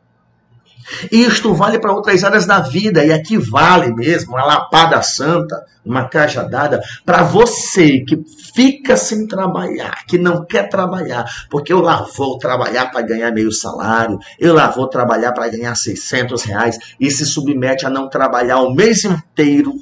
Isto 1.11 1.53
vale 1.53 1.79
para 1.79 1.93
outras 1.93 2.23
áreas 2.23 2.45
da 2.45 2.59
vida, 2.59 3.03
e 3.03 3.11
aqui 3.11 3.37
vale 3.37 3.93
mesmo 3.93 4.33
uma 4.33 4.45
lapada 4.45 5.01
santa, 5.01 5.65
uma 5.85 6.07
cajadada, 6.07 6.81
para 7.05 7.23
você 7.23 7.99
que 7.99 8.23
fica 8.53 8.97
sem 8.97 9.27
trabalhar, 9.27 10.05
que 10.07 10.17
não 10.17 10.45
quer 10.45 10.69
trabalhar, 10.69 11.25
porque 11.49 11.71
eu 11.71 11.81
lá 11.81 12.07
vou 12.15 12.37
trabalhar 12.37 12.91
para 12.91 13.01
ganhar 13.01 13.31
meio 13.31 13.51
salário, 13.51 14.17
eu 14.39 14.53
lá 14.53 14.69
vou 14.69 14.87
trabalhar 14.87 15.31
para 15.31 15.47
ganhar 15.47 15.75
600 15.75 16.43
reais, 16.43 16.77
e 16.99 17.11
se 17.11 17.25
submete 17.25 17.85
a 17.85 17.89
não 17.89 18.09
trabalhar 18.09 18.59
o 18.59 18.73
mês 18.73 19.03
inteiro, 19.03 19.73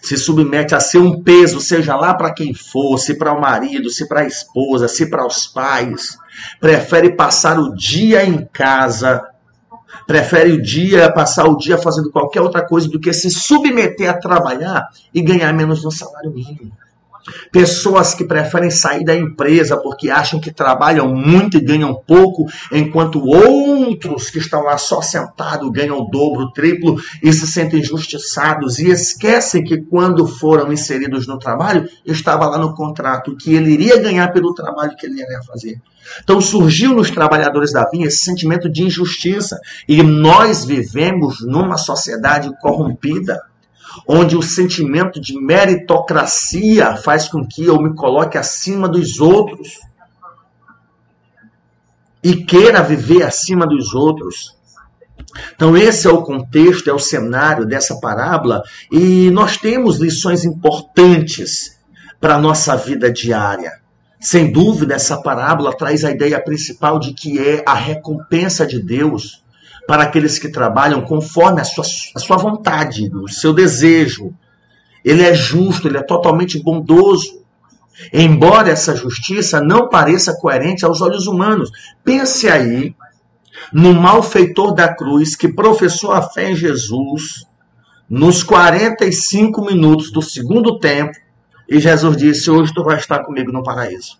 se 0.00 0.18
submete 0.18 0.74
a 0.74 0.80
ser 0.80 0.98
um 0.98 1.22
peso, 1.22 1.60
seja 1.60 1.96
lá 1.96 2.12
para 2.14 2.32
quem 2.32 2.52
for, 2.52 2.98
se 2.98 3.14
para 3.14 3.32
o 3.32 3.40
marido, 3.40 3.88
se 3.88 4.06
para 4.06 4.20
a 4.20 4.26
esposa, 4.26 4.86
se 4.86 5.06
para 5.08 5.26
os 5.26 5.46
pais, 5.46 6.18
prefere 6.60 7.10
passar 7.10 7.58
o 7.58 7.74
dia 7.74 8.22
em 8.22 8.46
casa 8.52 9.22
prefere 10.06 10.52
o 10.52 10.62
dia, 10.62 11.12
passar 11.12 11.44
o 11.46 11.56
dia 11.56 11.78
fazendo 11.78 12.10
qualquer 12.10 12.40
outra 12.40 12.66
coisa 12.66 12.88
do 12.88 13.00
que 13.00 13.12
se 13.12 13.30
submeter 13.30 14.08
a 14.08 14.18
trabalhar 14.18 14.88
e 15.12 15.22
ganhar 15.22 15.52
menos 15.52 15.82
no 15.84 15.90
salário 15.90 16.30
mínimo. 16.30 16.72
Pessoas 17.50 18.14
que 18.14 18.24
preferem 18.24 18.70
sair 18.70 19.04
da 19.04 19.14
empresa 19.14 19.76
porque 19.76 20.10
acham 20.10 20.40
que 20.40 20.52
trabalham 20.52 21.08
muito 21.14 21.56
e 21.56 21.60
ganham 21.60 21.94
pouco, 21.94 22.46
enquanto 22.70 23.24
outros 23.24 24.30
que 24.30 24.38
estão 24.38 24.62
lá 24.62 24.76
só 24.76 25.00
sentados 25.00 25.70
ganham 25.70 25.98
o 25.98 26.10
dobro, 26.10 26.44
o 26.44 26.52
triplo. 26.52 27.00
E 27.22 27.32
se 27.32 27.46
sentem 27.46 27.80
injustiçados 27.80 28.78
e 28.78 28.90
esquecem 28.90 29.64
que 29.64 29.78
quando 29.78 30.26
foram 30.26 30.72
inseridos 30.72 31.26
no 31.26 31.38
trabalho, 31.38 31.88
estava 32.04 32.46
lá 32.46 32.58
no 32.58 32.74
contrato 32.74 33.36
que 33.36 33.54
ele 33.54 33.70
iria 33.70 34.00
ganhar 34.00 34.32
pelo 34.32 34.54
trabalho 34.54 34.96
que 34.96 35.06
ele 35.06 35.22
iria 35.22 35.42
fazer. 35.42 35.80
Então 36.22 36.40
surgiu 36.40 36.94
nos 36.94 37.10
trabalhadores 37.10 37.72
da 37.72 37.88
vinha 37.88 38.06
esse 38.06 38.18
sentimento 38.18 38.68
de 38.68 38.82
injustiça. 38.82 39.58
E 39.88 40.02
nós 40.02 40.64
vivemos 40.64 41.44
numa 41.46 41.78
sociedade 41.78 42.50
corrompida 42.60 43.40
onde 44.06 44.36
o 44.36 44.42
sentimento 44.42 45.20
de 45.20 45.38
meritocracia 45.40 46.96
faz 46.96 47.28
com 47.28 47.46
que 47.46 47.64
eu 47.64 47.80
me 47.80 47.94
coloque 47.94 48.38
acima 48.38 48.88
dos 48.88 49.20
outros 49.20 49.78
e 52.22 52.36
queira 52.36 52.82
viver 52.82 53.22
acima 53.22 53.66
dos 53.66 53.94
outros. 53.94 54.56
Então, 55.54 55.76
esse 55.76 56.06
é 56.06 56.10
o 56.10 56.22
contexto, 56.22 56.88
é 56.88 56.92
o 56.92 56.98
cenário 56.98 57.66
dessa 57.66 58.00
parábola, 58.00 58.62
e 58.90 59.30
nós 59.30 59.56
temos 59.56 59.98
lições 59.98 60.44
importantes 60.44 61.78
para 62.20 62.36
a 62.36 62.38
nossa 62.38 62.76
vida 62.76 63.12
diária. 63.12 63.72
Sem 64.20 64.50
dúvida, 64.50 64.94
essa 64.94 65.20
parábola 65.20 65.76
traz 65.76 66.02
a 66.02 66.10
ideia 66.10 66.42
principal 66.42 66.98
de 66.98 67.12
que 67.12 67.38
é 67.38 67.62
a 67.66 67.74
recompensa 67.74 68.66
de 68.66 68.80
Deus 68.80 69.43
para 69.86 70.04
aqueles 70.04 70.38
que 70.38 70.48
trabalham 70.48 71.02
conforme 71.02 71.60
a 71.60 71.64
sua, 71.64 71.84
a 72.14 72.18
sua 72.18 72.36
vontade, 72.36 73.10
o 73.14 73.28
seu 73.28 73.52
desejo. 73.52 74.32
Ele 75.04 75.22
é 75.22 75.34
justo, 75.34 75.88
ele 75.88 75.98
é 75.98 76.02
totalmente 76.02 76.62
bondoso. 76.62 77.42
Embora 78.12 78.70
essa 78.70 78.96
justiça 78.96 79.60
não 79.60 79.88
pareça 79.88 80.36
coerente 80.40 80.84
aos 80.84 81.00
olhos 81.00 81.26
humanos. 81.26 81.70
Pense 82.02 82.48
aí 82.48 82.94
no 83.72 83.92
malfeitor 83.94 84.74
da 84.74 84.92
cruz 84.92 85.36
que 85.36 85.48
professou 85.48 86.12
a 86.12 86.22
fé 86.22 86.50
em 86.50 86.56
Jesus 86.56 87.46
nos 88.08 88.42
45 88.42 89.64
minutos 89.64 90.10
do 90.10 90.22
segundo 90.22 90.78
tempo 90.78 91.16
e 91.68 91.78
Jesus 91.78 92.16
disse: 92.16 92.50
Hoje 92.50 92.72
tu 92.74 92.82
vai 92.82 92.96
estar 92.96 93.20
comigo 93.20 93.52
no 93.52 93.62
paraíso. 93.62 94.18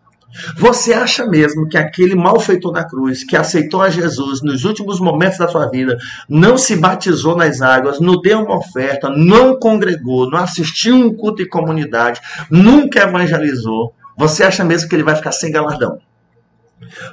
Você 0.57 0.93
acha 0.93 1.27
mesmo 1.27 1.69
que 1.69 1.79
aquele 1.79 2.15
malfeitor 2.15 2.73
da 2.73 2.85
cruz, 2.85 3.23
que 3.23 3.37
aceitou 3.37 3.83
a 3.83 3.91
Jesus 3.91 4.43
nos 4.43 4.65
últimos 4.65 4.99
momentos 4.99 5.39
da 5.39 5.49
sua 5.49 5.67
vida, 5.67 5.97
não 6.29 6.59
se 6.59 6.77
batizou 6.77 7.37
nas 7.37 7.63
águas, 7.63 8.01
não 8.01 8.21
deu 8.21 8.41
uma 8.41 8.57
oferta, 8.57 9.09
não 9.09 9.57
congregou, 9.59 10.29
não 10.29 10.39
assistiu 10.39 10.97
um 10.97 11.15
culto 11.15 11.43
em 11.43 11.49
comunidade, 11.49 12.21
nunca 12.51 13.01
evangelizou? 13.01 13.95
Você 14.17 14.43
acha 14.43 14.65
mesmo 14.65 14.89
que 14.89 14.97
ele 14.97 15.03
vai 15.03 15.15
ficar 15.15 15.33
sem 15.33 15.53
galardão? 15.53 15.99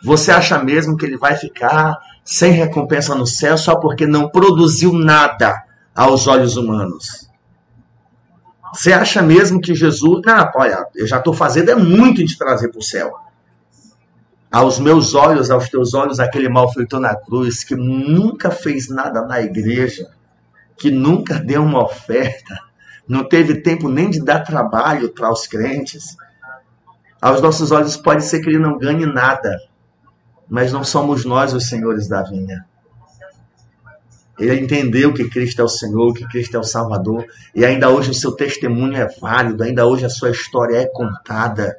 Você 0.03 0.31
acha 0.31 0.61
mesmo 0.63 0.97
que 0.97 1.05
ele 1.05 1.17
vai 1.17 1.35
ficar 1.35 1.97
sem 2.23 2.51
recompensa 2.51 3.15
no 3.15 3.25
céu 3.25 3.57
só 3.57 3.75
porque 3.75 4.05
não 4.05 4.29
produziu 4.29 4.93
nada 4.93 5.63
aos 5.95 6.27
olhos 6.27 6.57
humanos? 6.57 7.30
Você 8.73 8.93
acha 8.93 9.21
mesmo 9.21 9.59
que 9.59 9.75
Jesus. 9.75 10.21
Não, 10.25 10.51
olha, 10.55 10.85
eu 10.95 11.07
já 11.07 11.17
estou 11.17 11.33
fazendo 11.33 11.71
é 11.71 11.75
muito 11.75 12.23
de 12.23 12.37
trazer 12.37 12.69
para 12.69 12.79
o 12.79 12.83
céu. 12.83 13.13
Aos 14.51 14.79
meus 14.79 15.13
olhos, 15.13 15.49
aos 15.49 15.69
teus 15.69 15.93
olhos, 15.93 16.19
aquele 16.19 16.49
malfeitor 16.49 16.99
na 16.99 17.15
cruz 17.15 17.63
que 17.63 17.75
nunca 17.75 18.51
fez 18.51 18.89
nada 18.89 19.21
na 19.25 19.41
igreja, 19.41 20.09
que 20.77 20.91
nunca 20.91 21.39
deu 21.39 21.63
uma 21.63 21.83
oferta, 21.83 22.59
não 23.07 23.23
teve 23.23 23.61
tempo 23.61 23.87
nem 23.87 24.09
de 24.09 24.21
dar 24.21 24.41
trabalho 24.41 25.09
para 25.13 25.31
os 25.31 25.47
crentes. 25.47 26.17
Aos 27.21 27.41
nossos 27.41 27.71
olhos 27.71 27.95
pode 27.95 28.25
ser 28.25 28.41
que 28.41 28.49
ele 28.49 28.59
não 28.59 28.77
ganhe 28.77 29.05
nada, 29.05 29.57
mas 30.49 30.73
não 30.73 30.83
somos 30.83 31.23
nós 31.23 31.53
os 31.53 31.69
senhores 31.69 32.07
da 32.07 32.21
vinha. 32.23 32.65
Ele 34.39 34.59
entendeu 34.59 35.13
que 35.13 35.29
Cristo 35.29 35.61
é 35.61 35.65
o 35.65 35.69
Senhor, 35.69 36.13
que 36.13 36.27
Cristo 36.27 36.57
é 36.57 36.59
o 36.59 36.63
Salvador, 36.63 37.25
e 37.53 37.65
ainda 37.65 37.89
hoje 37.89 38.11
o 38.11 38.13
seu 38.13 38.31
testemunho 38.31 38.95
é 38.95 39.07
válido, 39.19 39.63
ainda 39.63 39.85
hoje 39.85 40.05
a 40.05 40.09
sua 40.09 40.31
história 40.31 40.77
é 40.77 40.85
contada. 40.85 41.77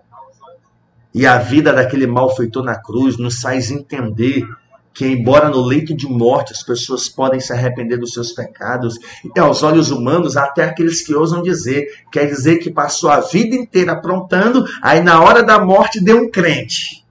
E 1.15 1.27
a 1.27 1.39
vida 1.39 1.73
daquele 1.73 2.07
malfeitor 2.07 2.65
na 2.65 2.81
cruz 2.81 3.19
nos 3.19 3.41
faz 3.41 3.71
entender 3.71 4.47
que, 4.95 5.07
embora 5.07 5.49
no 5.49 5.63
leito 5.63 5.95
de 5.95 6.07
morte 6.07 6.53
as 6.53 6.63
pessoas 6.63 7.09
podem 7.09 7.41
se 7.41 7.53
arrepender 7.53 7.99
dos 7.99 8.13
seus 8.13 8.33
pecados, 8.33 8.99
e 9.35 9.41
aos 9.41 9.63
olhos 9.63 9.91
humanos, 9.91 10.37
até 10.37 10.65
aqueles 10.65 11.03
que 11.03 11.15
ousam 11.15 11.43
dizer, 11.43 11.87
quer 12.11 12.27
dizer 12.27 12.59
que 12.59 12.71
passou 12.71 13.11
a 13.11 13.21
vida 13.21 13.57
inteira 13.57 13.93
aprontando, 13.93 14.65
aí 14.83 15.03
na 15.03 15.23
hora 15.23 15.43
da 15.43 15.59
morte 15.65 16.03
deu 16.03 16.19
um 16.19 16.31
crente. 16.31 17.02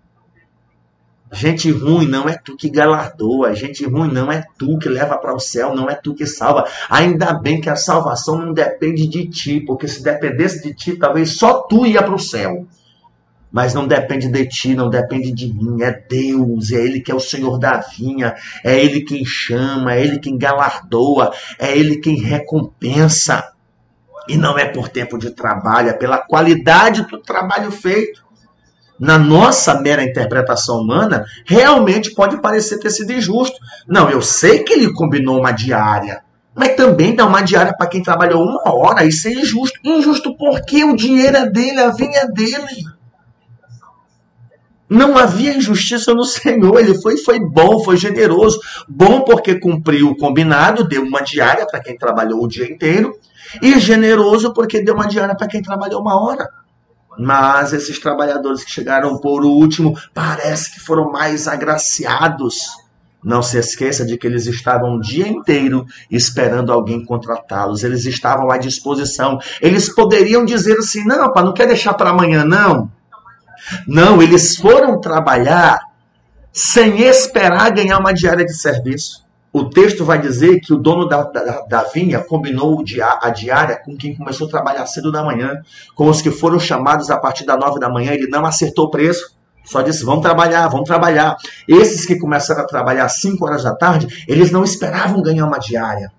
Gente 1.34 1.72
ruim 1.72 2.08
não 2.08 2.28
é 2.28 2.38
tu 2.38 2.58
que 2.58 2.70
galardoa, 2.70 3.56
gente 3.56 3.86
ruim 3.86 4.12
não 4.12 4.30
é 4.30 4.44
tu 4.58 4.78
que 4.78 4.90
leva 4.90 5.18
para 5.18 5.34
o 5.34 5.40
céu, 5.40 5.74
não 5.74 5.90
é 5.90 5.96
tu 5.96 6.14
que 6.14 6.26
salva. 6.26 6.68
Ainda 6.90 7.34
bem 7.34 7.62
que 7.62 7.70
a 7.70 7.76
salvação 7.78 8.38
não 8.38 8.54
depende 8.54 9.08
de 9.08 9.30
ti, 9.30 9.62
porque 9.62 9.88
se 9.88 10.04
dependesse 10.04 10.62
de 10.62 10.74
ti, 10.74 10.98
talvez 10.98 11.38
só 11.38 11.62
tu 11.62 11.86
ia 11.86 12.04
para 12.04 12.14
o 12.14 12.20
céu. 12.20 12.68
Mas 13.50 13.74
não 13.74 13.88
depende 13.88 14.28
de 14.28 14.46
ti, 14.46 14.76
não 14.76 14.90
depende 14.90 15.32
de 15.32 15.54
mim, 15.54 15.82
é 15.82 15.92
Deus, 15.92 16.72
é 16.72 16.84
Ele 16.84 17.00
que 17.00 17.12
é 17.12 17.16
o 17.16 17.20
Senhor 17.20 17.58
da 17.58 17.78
vinha, 17.78 18.36
é 18.62 18.78
Ele 18.78 19.02
quem 19.02 19.24
chama, 19.24 19.94
é 19.94 20.04
Ele 20.04 20.20
quem 20.20 20.38
galardoa, 20.38 21.34
é 21.58 21.78
Ele 21.78 21.98
quem 21.98 22.18
recompensa. 22.18 23.54
E 24.28 24.36
não 24.36 24.60
é 24.60 24.66
por 24.66 24.90
tempo 24.90 25.18
de 25.18 25.32
trabalho, 25.32 25.90
é 25.90 25.94
pela 25.94 26.18
qualidade 26.18 27.04
do 27.04 27.18
trabalho 27.20 27.72
feito 27.72 28.31
na 29.02 29.18
nossa 29.18 29.82
mera 29.82 30.04
interpretação 30.04 30.80
humana, 30.80 31.26
realmente 31.44 32.14
pode 32.14 32.40
parecer 32.40 32.78
ter 32.78 32.92
sido 32.92 33.12
injusto. 33.12 33.58
Não, 33.88 34.08
eu 34.12 34.22
sei 34.22 34.60
que 34.60 34.74
ele 34.74 34.94
combinou 34.94 35.40
uma 35.40 35.52
diária, 35.52 36.22
mas 36.54 36.76
também 36.76 37.16
dá 37.16 37.26
uma 37.26 37.42
diária 37.42 37.76
para 37.76 37.88
quem 37.88 38.04
trabalhou 38.04 38.44
uma 38.44 38.62
hora, 38.72 39.04
isso 39.04 39.28
é 39.28 39.32
injusto. 39.32 39.80
Injusto 39.84 40.38
porque 40.38 40.84
o 40.84 40.96
dinheiro 40.96 41.36
é 41.36 41.50
dele, 41.50 41.80
a 41.80 41.90
vinha 41.90 42.20
é 42.20 42.28
dele. 42.28 42.86
Não 44.88 45.18
havia 45.18 45.56
injustiça 45.56 46.14
no 46.14 46.24
Senhor, 46.24 46.80
ele 46.80 47.02
foi, 47.02 47.18
foi 47.18 47.40
bom, 47.40 47.84
foi 47.84 47.98
generoso. 47.98 48.60
Bom 48.88 49.22
porque 49.22 49.60
cumpriu 49.60 50.10
o 50.10 50.18
combinado, 50.18 50.88
deu 50.88 51.02
uma 51.02 51.22
diária 51.22 51.66
para 51.66 51.80
quem 51.80 51.98
trabalhou 51.98 52.44
o 52.44 52.48
dia 52.48 52.70
inteiro, 52.72 53.16
e 53.64 53.80
generoso 53.80 54.54
porque 54.54 54.84
deu 54.84 54.94
uma 54.94 55.08
diária 55.08 55.36
para 55.36 55.48
quem 55.48 55.64
trabalhou 55.64 56.02
uma 56.02 56.22
hora. 56.22 56.48
Mas 57.18 57.74
esses 57.74 58.00
trabalhadores 58.00 58.64
que 58.64 58.72
chegaram 58.72 59.18
por 59.18 59.44
último, 59.44 59.98
parece 60.14 60.74
que 60.74 60.80
foram 60.80 61.12
mais 61.12 61.48
agraciados. 61.48 62.68
Não 63.24 63.44
se 63.44 63.58
esqueça 63.58 64.04
de 64.04 64.18
que 64.18 64.26
eles 64.26 64.48
estavam 64.48 64.96
o 64.96 65.02
dia 65.02 65.28
inteiro 65.28 65.86
esperando 66.10 66.72
alguém 66.72 67.06
contratá-los. 67.06 67.84
Eles 67.84 68.06
estavam 68.06 68.50
à 68.50 68.58
disposição. 68.58 69.40
Eles 69.62 69.94
poderiam 69.94 70.44
dizer 70.44 70.78
assim: 70.78 71.06
não, 71.06 71.32
pá, 71.32 71.44
não 71.44 71.54
quer 71.54 71.68
deixar 71.68 71.94
para 71.94 72.10
amanhã, 72.10 72.44
não. 72.44 72.92
Não, 73.88 74.22
eles 74.22 74.56
foram 74.58 75.00
trabalhar 75.00 75.80
sem 76.52 77.02
esperar 77.02 77.72
ganhar 77.72 78.00
uma 78.00 78.14
diária 78.14 78.44
de 78.44 78.54
serviço. 78.54 79.21
O 79.54 79.66
texto 79.66 80.06
vai 80.06 80.18
dizer 80.18 80.62
que 80.62 80.74
o 80.74 80.78
dono 80.78 81.10
da, 81.10 81.24
da, 81.24 81.62
da 81.62 81.84
vinha 81.84 82.20
combinou 82.20 82.82
a 83.22 83.30
diária 83.30 83.76
com 83.84 83.98
quem 83.98 84.16
começou 84.16 84.48
a 84.48 84.50
trabalhar 84.50 84.86
cedo 84.86 85.12
da 85.12 85.24
manhã, 85.24 85.62
com 85.94 86.08
os 86.08 86.22
que 86.22 86.32
foram 86.32 86.58
chamados 86.58 87.10
a 87.10 87.18
partir 87.18 87.46
da 87.46 87.58
nove 87.58 87.78
da 87.78 87.90
manhã. 87.90 88.14
Ele 88.14 88.28
não 88.28 88.46
acertou 88.46 88.86
o 88.86 88.90
preço, 88.90 89.36
só 89.66 89.82
disse: 89.82 90.06
vamos 90.06 90.22
trabalhar, 90.22 90.70
vamos 90.70 90.88
trabalhar. 90.88 91.36
Esses 91.68 92.06
que 92.06 92.16
começaram 92.16 92.62
a 92.62 92.66
trabalhar 92.66 93.06
às 93.06 93.20
cinco 93.20 93.46
horas 93.46 93.64
da 93.64 93.76
tarde, 93.76 94.24
eles 94.26 94.52
não 94.52 94.64
esperavam 94.64 95.22
ganhar 95.22 95.46
uma 95.46 95.60
diária. 95.60 96.12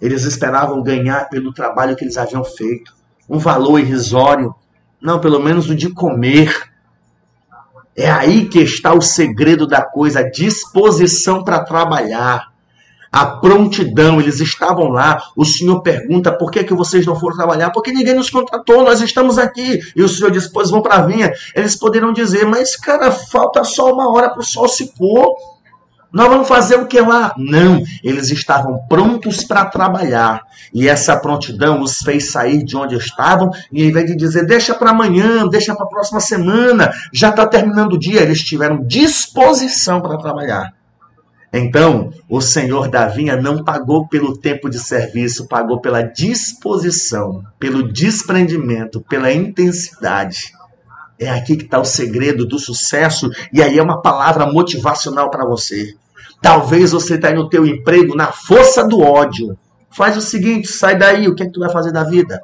Eles 0.00 0.22
esperavam 0.22 0.80
ganhar 0.80 1.28
pelo 1.28 1.52
trabalho 1.52 1.96
que 1.96 2.04
eles 2.04 2.16
haviam 2.16 2.44
feito. 2.44 2.94
Um 3.28 3.38
valor 3.38 3.80
irrisório, 3.80 4.54
não, 5.00 5.18
pelo 5.18 5.40
menos 5.40 5.68
o 5.68 5.74
de 5.74 5.90
comer. 5.92 6.54
É 7.96 8.08
aí 8.08 8.46
que 8.46 8.60
está 8.60 8.92
o 8.92 9.00
segredo 9.00 9.66
da 9.66 9.82
coisa, 9.82 10.20
a 10.20 10.30
disposição 10.30 11.42
para 11.42 11.64
trabalhar 11.64 12.54
a 13.10 13.26
prontidão, 13.26 14.20
eles 14.20 14.40
estavam 14.40 14.88
lá. 14.88 15.22
O 15.36 15.44
Senhor 15.44 15.80
pergunta 15.82 16.32
por 16.32 16.50
que, 16.50 16.64
que 16.64 16.74
vocês 16.74 17.06
não 17.06 17.18
foram 17.18 17.36
trabalhar? 17.36 17.70
Porque 17.70 17.92
ninguém 17.92 18.14
nos 18.14 18.30
contratou, 18.30 18.84
nós 18.84 19.00
estamos 19.00 19.38
aqui. 19.38 19.80
E 19.94 20.02
o 20.02 20.08
Senhor 20.08 20.30
diz: 20.30 20.46
Pois 20.46 20.70
vão 20.70 20.82
para 20.82 20.96
a 20.96 21.06
vinha. 21.06 21.32
Eles 21.54 21.76
poderiam 21.76 22.12
dizer: 22.12 22.44
Mas, 22.46 22.76
cara, 22.76 23.10
falta 23.10 23.64
só 23.64 23.92
uma 23.92 24.12
hora 24.12 24.30
para 24.30 24.40
o 24.40 24.44
sol 24.44 24.68
se 24.68 24.92
pôr. 24.94 25.36
Nós 26.12 26.28
vamos 26.28 26.48
fazer 26.48 26.76
o 26.76 26.86
que 26.86 27.00
lá? 27.00 27.34
Não, 27.36 27.82
eles 28.02 28.30
estavam 28.30 28.78
prontos 28.88 29.44
para 29.44 29.66
trabalhar. 29.66 30.40
E 30.72 30.88
essa 30.88 31.16
prontidão 31.16 31.82
os 31.82 31.98
fez 31.98 32.30
sair 32.30 32.64
de 32.64 32.76
onde 32.76 32.96
estavam, 32.96 33.50
e 33.72 33.84
em 33.84 33.92
vez 33.92 34.06
de 34.06 34.16
dizer, 34.16 34.46
deixa 34.46 34.74
para 34.74 34.90
amanhã, 34.90 35.46
deixa 35.46 35.74
para 35.74 35.84
a 35.84 35.88
próxima 35.88 36.20
semana, 36.20 36.90
já 37.12 37.28
está 37.28 37.46
terminando 37.46 37.94
o 37.94 37.98
dia, 37.98 38.22
eles 38.22 38.42
tiveram 38.42 38.82
disposição 38.86 40.00
para 40.00 40.16
trabalhar. 40.16 40.72
Então, 41.58 42.12
o 42.28 42.40
senhor 42.40 42.88
da 42.88 43.06
vinha 43.06 43.36
não 43.36 43.64
pagou 43.64 44.06
pelo 44.06 44.36
tempo 44.36 44.68
de 44.68 44.78
serviço, 44.78 45.48
pagou 45.48 45.80
pela 45.80 46.02
disposição, 46.02 47.42
pelo 47.58 47.92
desprendimento, 47.92 49.00
pela 49.00 49.32
intensidade. 49.32 50.52
É 51.18 51.30
aqui 51.30 51.56
que 51.56 51.64
está 51.64 51.80
o 51.80 51.84
segredo 51.84 52.46
do 52.46 52.58
sucesso, 52.58 53.30
e 53.52 53.62
aí 53.62 53.78
é 53.78 53.82
uma 53.82 54.02
palavra 54.02 54.44
motivacional 54.46 55.30
para 55.30 55.46
você. 55.46 55.94
Talvez 56.42 56.92
você 56.92 57.14
está 57.14 57.28
aí 57.28 57.34
no 57.34 57.48
teu 57.48 57.64
emprego 57.64 58.14
na 58.14 58.30
força 58.32 58.86
do 58.86 59.00
ódio. 59.00 59.56
Faz 59.90 60.16
o 60.16 60.20
seguinte, 60.20 60.68
sai 60.68 60.98
daí, 60.98 61.26
o 61.26 61.34
que 61.34 61.42
é 61.42 61.46
que 61.46 61.52
tu 61.52 61.60
vai 61.60 61.70
fazer 61.70 61.90
da 61.90 62.04
vida? 62.04 62.38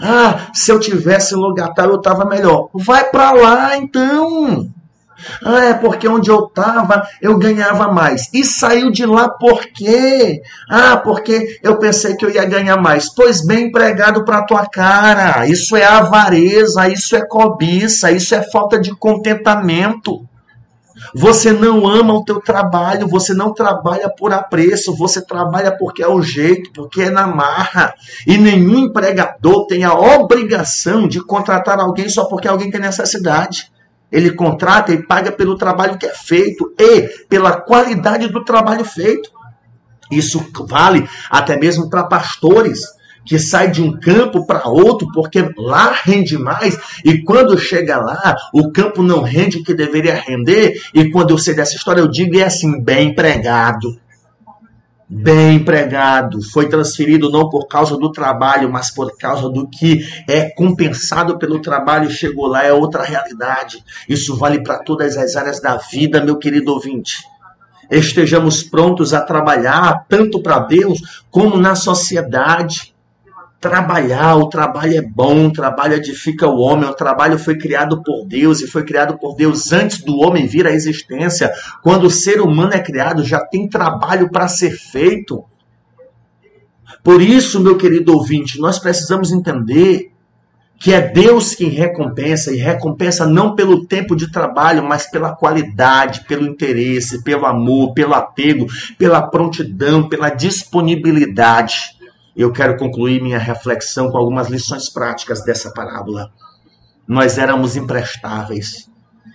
Ah, 0.00 0.48
se 0.52 0.70
eu 0.70 0.78
tivesse 0.78 1.34
no 1.34 1.40
lugar 1.40 1.72
tal, 1.72 1.88
eu 1.88 1.96
estava 1.96 2.26
melhor. 2.26 2.68
Vai 2.74 3.08
para 3.10 3.32
lá, 3.32 3.76
então. 3.78 4.68
Ah, 5.44 5.64
é 5.64 5.74
porque 5.74 6.06
onde 6.08 6.30
eu 6.30 6.46
estava 6.46 7.06
eu 7.20 7.38
ganhava 7.38 7.92
mais. 7.92 8.28
E 8.32 8.44
saiu 8.44 8.90
de 8.90 9.06
lá 9.06 9.28
por 9.28 9.66
quê? 9.66 10.42
Ah, 10.68 10.96
porque 10.96 11.58
eu 11.62 11.78
pensei 11.78 12.16
que 12.16 12.24
eu 12.24 12.30
ia 12.30 12.44
ganhar 12.44 12.76
mais. 12.76 13.12
Pois 13.12 13.44
bem 13.44 13.68
empregado 13.68 14.24
para 14.24 14.44
tua 14.44 14.66
cara. 14.66 15.46
Isso 15.46 15.76
é 15.76 15.84
avareza, 15.84 16.88
isso 16.88 17.16
é 17.16 17.26
cobiça, 17.26 18.10
isso 18.10 18.34
é 18.34 18.42
falta 18.42 18.78
de 18.78 18.94
contentamento. 18.94 20.26
Você 21.14 21.52
não 21.52 21.86
ama 21.86 22.14
o 22.14 22.24
teu 22.24 22.40
trabalho, 22.40 23.06
você 23.06 23.32
não 23.34 23.52
trabalha 23.52 24.08
por 24.08 24.32
apreço, 24.32 24.96
você 24.96 25.20
trabalha 25.20 25.76
porque 25.76 26.02
é 26.02 26.08
o 26.08 26.22
jeito, 26.22 26.70
porque 26.72 27.02
é 27.02 27.10
na 27.10 27.26
marra. 27.26 27.94
E 28.26 28.36
nenhum 28.36 28.78
empregador 28.78 29.66
tem 29.66 29.84
a 29.84 29.94
obrigação 29.94 31.06
de 31.06 31.22
contratar 31.22 31.78
alguém 31.78 32.08
só 32.08 32.24
porque 32.24 32.48
alguém 32.48 32.70
tem 32.70 32.80
necessidade. 32.80 33.70
Ele 34.10 34.30
contrata 34.30 34.92
e 34.92 35.02
paga 35.02 35.32
pelo 35.32 35.56
trabalho 35.56 35.98
que 35.98 36.06
é 36.06 36.14
feito 36.14 36.72
e 36.78 37.02
pela 37.28 37.60
qualidade 37.60 38.28
do 38.28 38.44
trabalho 38.44 38.84
feito. 38.84 39.30
Isso 40.10 40.44
vale 40.68 41.08
até 41.30 41.58
mesmo 41.58 41.90
para 41.90 42.04
pastores 42.04 42.96
que 43.24 43.40
saem 43.40 43.72
de 43.72 43.82
um 43.82 43.98
campo 43.98 44.46
para 44.46 44.68
outro 44.68 45.08
porque 45.12 45.44
lá 45.58 45.92
rende 46.04 46.38
mais. 46.38 46.78
E 47.04 47.22
quando 47.22 47.58
chega 47.58 47.98
lá 47.98 48.36
o 48.54 48.70
campo 48.70 49.02
não 49.02 49.22
rende 49.22 49.58
o 49.58 49.64
que 49.64 49.74
deveria 49.74 50.14
render. 50.14 50.80
E 50.94 51.10
quando 51.10 51.30
eu 51.30 51.38
sei 51.38 51.54
dessa 51.54 51.74
história 51.74 52.00
eu 52.00 52.08
digo 52.08 52.38
é 52.38 52.44
assim 52.44 52.80
bem 52.80 53.08
empregado 53.08 53.98
bem 55.08 55.56
empregado, 55.56 56.42
foi 56.42 56.68
transferido 56.68 57.30
não 57.30 57.48
por 57.48 57.66
causa 57.68 57.96
do 57.96 58.10
trabalho, 58.10 58.70
mas 58.70 58.90
por 58.90 59.16
causa 59.16 59.48
do 59.48 59.68
que 59.68 60.04
é 60.28 60.50
compensado 60.50 61.38
pelo 61.38 61.60
trabalho, 61.60 62.10
chegou 62.10 62.46
lá, 62.46 62.64
é 62.64 62.72
outra 62.72 63.04
realidade. 63.04 63.84
Isso 64.08 64.36
vale 64.36 64.62
para 64.62 64.78
todas 64.78 65.16
as 65.16 65.36
áreas 65.36 65.60
da 65.60 65.76
vida, 65.76 66.24
meu 66.24 66.36
querido 66.36 66.72
ouvinte. 66.72 67.24
Estejamos 67.88 68.64
prontos 68.64 69.14
a 69.14 69.20
trabalhar 69.20 70.06
tanto 70.08 70.42
para 70.42 70.58
Deus 70.58 71.24
como 71.30 71.56
na 71.56 71.76
sociedade 71.76 72.95
trabalhar, 73.68 74.36
o 74.36 74.48
trabalho 74.48 74.96
é 74.96 75.02
bom, 75.02 75.46
o 75.46 75.52
trabalho 75.52 75.94
edifica 75.94 76.46
o 76.46 76.58
homem, 76.58 76.88
o 76.88 76.94
trabalho 76.94 77.38
foi 77.38 77.58
criado 77.58 78.02
por 78.02 78.24
Deus 78.24 78.60
e 78.60 78.66
foi 78.66 78.84
criado 78.84 79.18
por 79.18 79.34
Deus 79.34 79.72
antes 79.72 80.02
do 80.02 80.18
homem 80.18 80.46
vir 80.46 80.66
à 80.66 80.70
existência. 80.70 81.52
Quando 81.82 82.04
o 82.04 82.10
ser 82.10 82.40
humano 82.40 82.74
é 82.74 82.78
criado, 82.78 83.24
já 83.24 83.40
tem 83.40 83.68
trabalho 83.68 84.30
para 84.30 84.46
ser 84.46 84.70
feito. 84.70 85.44
Por 87.02 87.20
isso, 87.20 87.60
meu 87.60 87.76
querido 87.76 88.12
ouvinte, 88.12 88.60
nós 88.60 88.78
precisamos 88.78 89.32
entender 89.32 90.12
que 90.78 90.92
é 90.92 91.00
Deus 91.00 91.54
quem 91.54 91.68
recompensa 91.68 92.52
e 92.52 92.56
recompensa 92.56 93.26
não 93.26 93.54
pelo 93.54 93.86
tempo 93.86 94.14
de 94.14 94.30
trabalho, 94.30 94.84
mas 94.84 95.10
pela 95.10 95.34
qualidade, 95.34 96.24
pelo 96.28 96.46
interesse, 96.46 97.24
pelo 97.24 97.46
amor, 97.46 97.94
pelo 97.94 98.14
apego, 98.14 98.66
pela 98.98 99.22
prontidão, 99.22 100.08
pela 100.08 100.28
disponibilidade 100.28 101.95
eu 102.36 102.52
quero 102.52 102.76
concluir 102.76 103.22
minha 103.22 103.38
reflexão 103.38 104.10
com 104.10 104.18
algumas 104.18 104.48
lições 104.48 104.90
práticas 104.90 105.42
dessa 105.42 105.72
parábola. 105.72 106.30
Nós 107.08 107.38
éramos 107.38 107.76
imprestáveis, 107.76 108.90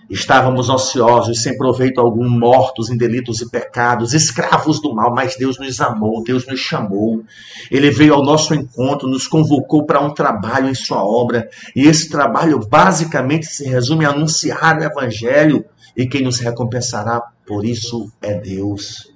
estávamos 0.08 0.68
ociosos, 0.68 1.42
sem 1.42 1.56
proveito 1.56 2.00
algum, 2.00 2.28
mortos 2.28 2.90
em 2.90 2.96
delitos 2.96 3.40
e 3.40 3.50
pecados, 3.50 4.14
escravos 4.14 4.80
do 4.80 4.94
mal, 4.94 5.12
mas 5.12 5.36
Deus 5.36 5.58
nos 5.58 5.80
amou, 5.80 6.22
Deus 6.22 6.46
nos 6.46 6.60
chamou. 6.60 7.24
Ele 7.70 7.90
veio 7.90 8.14
ao 8.14 8.22
nosso 8.22 8.54
encontro, 8.54 9.08
nos 9.08 9.26
convocou 9.26 9.84
para 9.84 10.00
um 10.00 10.14
trabalho 10.14 10.68
em 10.68 10.74
Sua 10.74 11.04
obra, 11.04 11.48
e 11.74 11.88
esse 11.88 12.08
trabalho 12.08 12.60
basicamente 12.68 13.46
se 13.46 13.64
resume 13.64 14.04
a 14.04 14.10
anunciar 14.10 14.78
o 14.78 14.84
Evangelho, 14.84 15.64
e 15.96 16.06
quem 16.06 16.22
nos 16.22 16.38
recompensará 16.38 17.20
por 17.46 17.64
isso 17.64 18.12
é 18.22 18.34
Deus. 18.34 19.10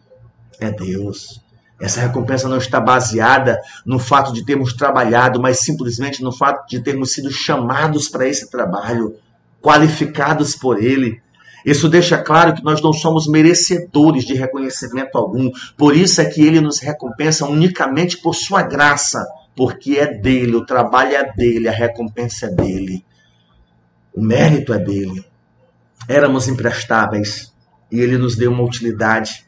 É 0.59 0.71
Deus. 0.71 1.46
Essa 1.79 2.01
recompensa 2.01 2.49
não 2.49 2.57
está 2.57 2.81
baseada 2.81 3.61
no 3.85 3.99
fato 3.99 4.33
de 4.33 4.45
termos 4.45 4.73
trabalhado, 4.73 5.41
mas 5.41 5.61
simplesmente 5.61 6.23
no 6.23 6.33
fato 6.33 6.67
de 6.69 6.81
termos 6.81 7.13
sido 7.13 7.31
chamados 7.31 8.09
para 8.09 8.27
esse 8.27 8.51
trabalho, 8.51 9.17
qualificados 9.61 10.57
por 10.57 10.83
Ele. 10.83 11.21
Isso 11.65 11.89
deixa 11.89 12.17
claro 12.17 12.55
que 12.55 12.65
nós 12.65 12.81
não 12.81 12.93
somos 12.93 13.27
merecedores 13.27 14.25
de 14.25 14.35
reconhecimento 14.35 15.19
algum. 15.19 15.51
Por 15.77 15.95
isso 15.95 16.21
é 16.21 16.25
que 16.25 16.41
Ele 16.41 16.61
nos 16.61 16.79
recompensa 16.79 17.45
unicamente 17.45 18.17
por 18.19 18.35
Sua 18.35 18.63
graça, 18.63 19.27
porque 19.55 19.99
é 19.99 20.07
dele, 20.07 20.57
o 20.57 20.65
trabalho 20.65 21.15
é 21.15 21.33
dele, 21.35 21.69
a 21.69 21.73
recompensa 21.73 22.47
é 22.47 22.51
dele, 22.51 23.05
o 24.15 24.23
mérito 24.23 24.73
é 24.73 24.79
dele. 24.79 25.27
Éramos 26.09 26.49
imprestáveis 26.49 27.53
e 27.93 28.01
Ele 28.01 28.17
nos 28.17 28.35
deu 28.35 28.51
uma 28.51 28.63
utilidade. 28.63 29.45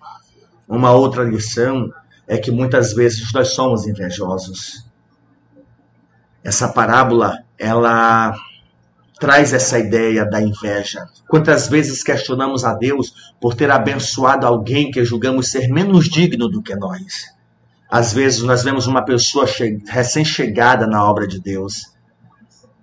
Uma 0.67 0.93
outra 0.93 1.25
lição 1.25 1.91
é 2.29 2.37
que 2.37 2.51
muitas 2.51 2.93
vezes 2.93 3.33
nós 3.33 3.55
somos 3.55 3.87
invejosos. 3.87 4.87
Essa 6.45 6.69
parábola, 6.69 7.43
ela 7.59 8.35
traz 9.19 9.53
essa 9.53 9.79
ideia 9.79 10.25
da 10.27 10.41
inveja. 10.41 11.07
Quantas 11.27 11.69
vezes 11.69 12.05
questionamos 12.05 12.65
a 12.65 12.75
Deus 12.75 13.33
por 13.41 13.55
ter 13.55 13.71
abençoado 13.71 14.47
alguém 14.47 14.91
que 14.91 15.05
julgamos 15.05 15.51
ser 15.51 15.69
menos 15.69 16.05
digno 16.05 16.49
do 16.49 16.63
que 16.63 16.77
nós? 16.77 17.25
Às 17.91 18.13
vezes 18.13 18.43
nós 18.43 18.63
vemos 18.63 18.87
uma 18.87 19.03
pessoa 19.03 19.47
recém-chegada 19.89 20.87
na 20.87 21.03
obra 21.03 21.27
de 21.27 21.41
Deus, 21.41 21.87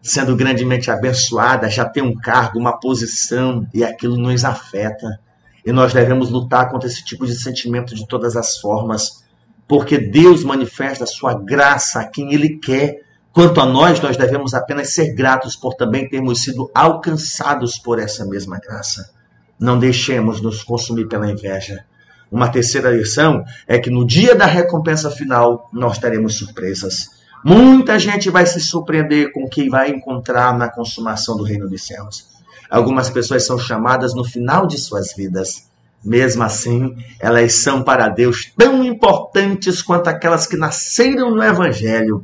sendo 0.02 0.36
grandemente 0.36 0.90
abençoada, 0.90 1.70
já 1.70 1.86
tem 1.86 2.02
um 2.02 2.16
cargo, 2.16 2.60
uma 2.60 2.80
posição, 2.80 3.68
e 3.72 3.84
aquilo 3.84 4.18
nos 4.18 4.44
afeta. 4.44 5.20
E 5.64 5.72
nós 5.72 5.94
devemos 5.94 6.32
lutar 6.32 6.70
contra 6.70 6.90
esse 6.90 7.06
tipo 7.06 7.26
de 7.26 7.36
sentimento 7.36 7.94
de 7.94 8.08
todas 8.08 8.36
as 8.36 8.58
formas 8.58 9.25
porque 9.68 9.98
Deus 9.98 10.44
manifesta 10.44 11.04
a 11.04 11.08
sua 11.08 11.34
graça 11.34 12.02
a 12.02 12.06
quem 12.06 12.34
Ele 12.34 12.58
quer. 12.58 13.02
Quanto 13.32 13.60
a 13.60 13.66
nós, 13.66 14.00
nós 14.00 14.16
devemos 14.16 14.54
apenas 14.54 14.94
ser 14.94 15.14
gratos 15.14 15.56
por 15.56 15.74
também 15.74 16.08
termos 16.08 16.42
sido 16.42 16.70
alcançados 16.74 17.78
por 17.78 18.00
essa 18.00 18.26
mesma 18.26 18.60
graça. 18.60 19.12
Não 19.60 19.78
deixemos 19.78 20.42
nos 20.42 20.64
consumir 20.64 21.08
pela 21.08 21.30
inveja. 21.30 21.86
Uma 22.32 22.50
terceira 22.50 22.92
lição 22.92 23.44
é 23.68 23.78
que 23.78 23.90
no 23.90 24.06
dia 24.06 24.36
da 24.36 24.46
recompensa 24.46 25.12
final 25.12 25.70
nós 25.74 25.98
teremos 25.98 26.36
surpresas. 26.36 27.10
Muita 27.44 28.00
gente 28.00 28.30
vai 28.30 28.46
se 28.46 28.60
surpreender 28.60 29.32
com 29.32 29.44
o 29.44 29.50
que 29.50 29.70
vai 29.70 29.90
encontrar 29.90 30.58
na 30.58 30.70
consumação 30.70 31.38
do 31.38 31.44
reino 31.44 31.70
dos 31.70 31.86
céus. 31.86 32.30
Algumas 32.70 33.10
pessoas 33.10 33.46
são 33.46 33.58
chamadas 33.58 34.16
no 34.16 34.24
final 34.24 34.66
de 34.66 34.80
suas 34.80 35.14
vidas 35.16 35.70
mesmo 36.06 36.44
assim, 36.44 36.96
elas 37.20 37.64
são 37.64 37.82
para 37.82 38.08
Deus 38.08 38.54
tão 38.56 38.84
importantes 38.84 39.82
quanto 39.82 40.08
aquelas 40.08 40.46
que 40.46 40.56
nasceram 40.56 41.32
no 41.32 41.44
Evangelho, 41.44 42.24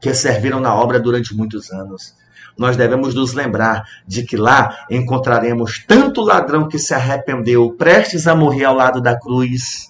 que 0.00 0.14
serviram 0.14 0.58
na 0.58 0.74
obra 0.74 0.98
durante 0.98 1.36
muitos 1.36 1.70
anos. 1.70 2.14
Nós 2.56 2.76
devemos 2.76 3.14
nos 3.14 3.34
lembrar 3.34 3.84
de 4.06 4.24
que 4.24 4.36
lá 4.36 4.86
encontraremos 4.90 5.84
tanto 5.86 6.22
o 6.22 6.24
ladrão 6.24 6.66
que 6.66 6.78
se 6.78 6.94
arrependeu, 6.94 7.70
prestes 7.72 8.26
a 8.26 8.34
morrer 8.34 8.64
ao 8.64 8.74
lado 8.74 9.00
da 9.00 9.18
cruz, 9.18 9.86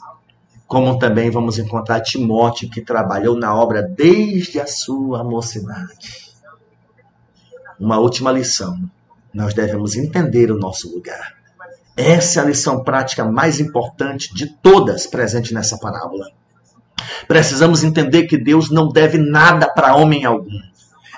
como 0.67 0.99
também 0.99 1.31
vamos 1.31 1.59
encontrar 1.59 2.01
Timóteo, 2.01 2.69
que 2.69 2.83
trabalhou 2.83 3.39
na 3.39 3.55
obra 3.55 3.83
desde 3.83 4.61
a 4.61 4.67
sua 4.67 5.23
mocidade. 5.23 6.29
Uma 7.79 7.99
última 7.99 8.33
lição: 8.33 8.77
nós 9.33 9.55
devemos 9.55 9.97
entender 9.97 10.51
o 10.51 10.59
nosso 10.59 10.93
lugar 10.93 11.38
Essa 11.99 12.39
é 12.39 12.43
a 12.45 12.47
lição 12.47 12.85
prática 12.85 13.25
mais 13.25 13.59
importante 13.59 14.33
de 14.33 14.47
todas 14.47 15.05
presente 15.05 15.53
nessa 15.53 15.77
parábola. 15.79 16.27
Precisamos 17.27 17.83
entender 17.83 18.29
que 18.29 18.39
Deus 18.39 18.71
não 18.71 18.89
deve 18.89 19.19
nada 19.19 19.69
para 19.69 19.97
homem 19.97 20.25
algum. 20.25 20.61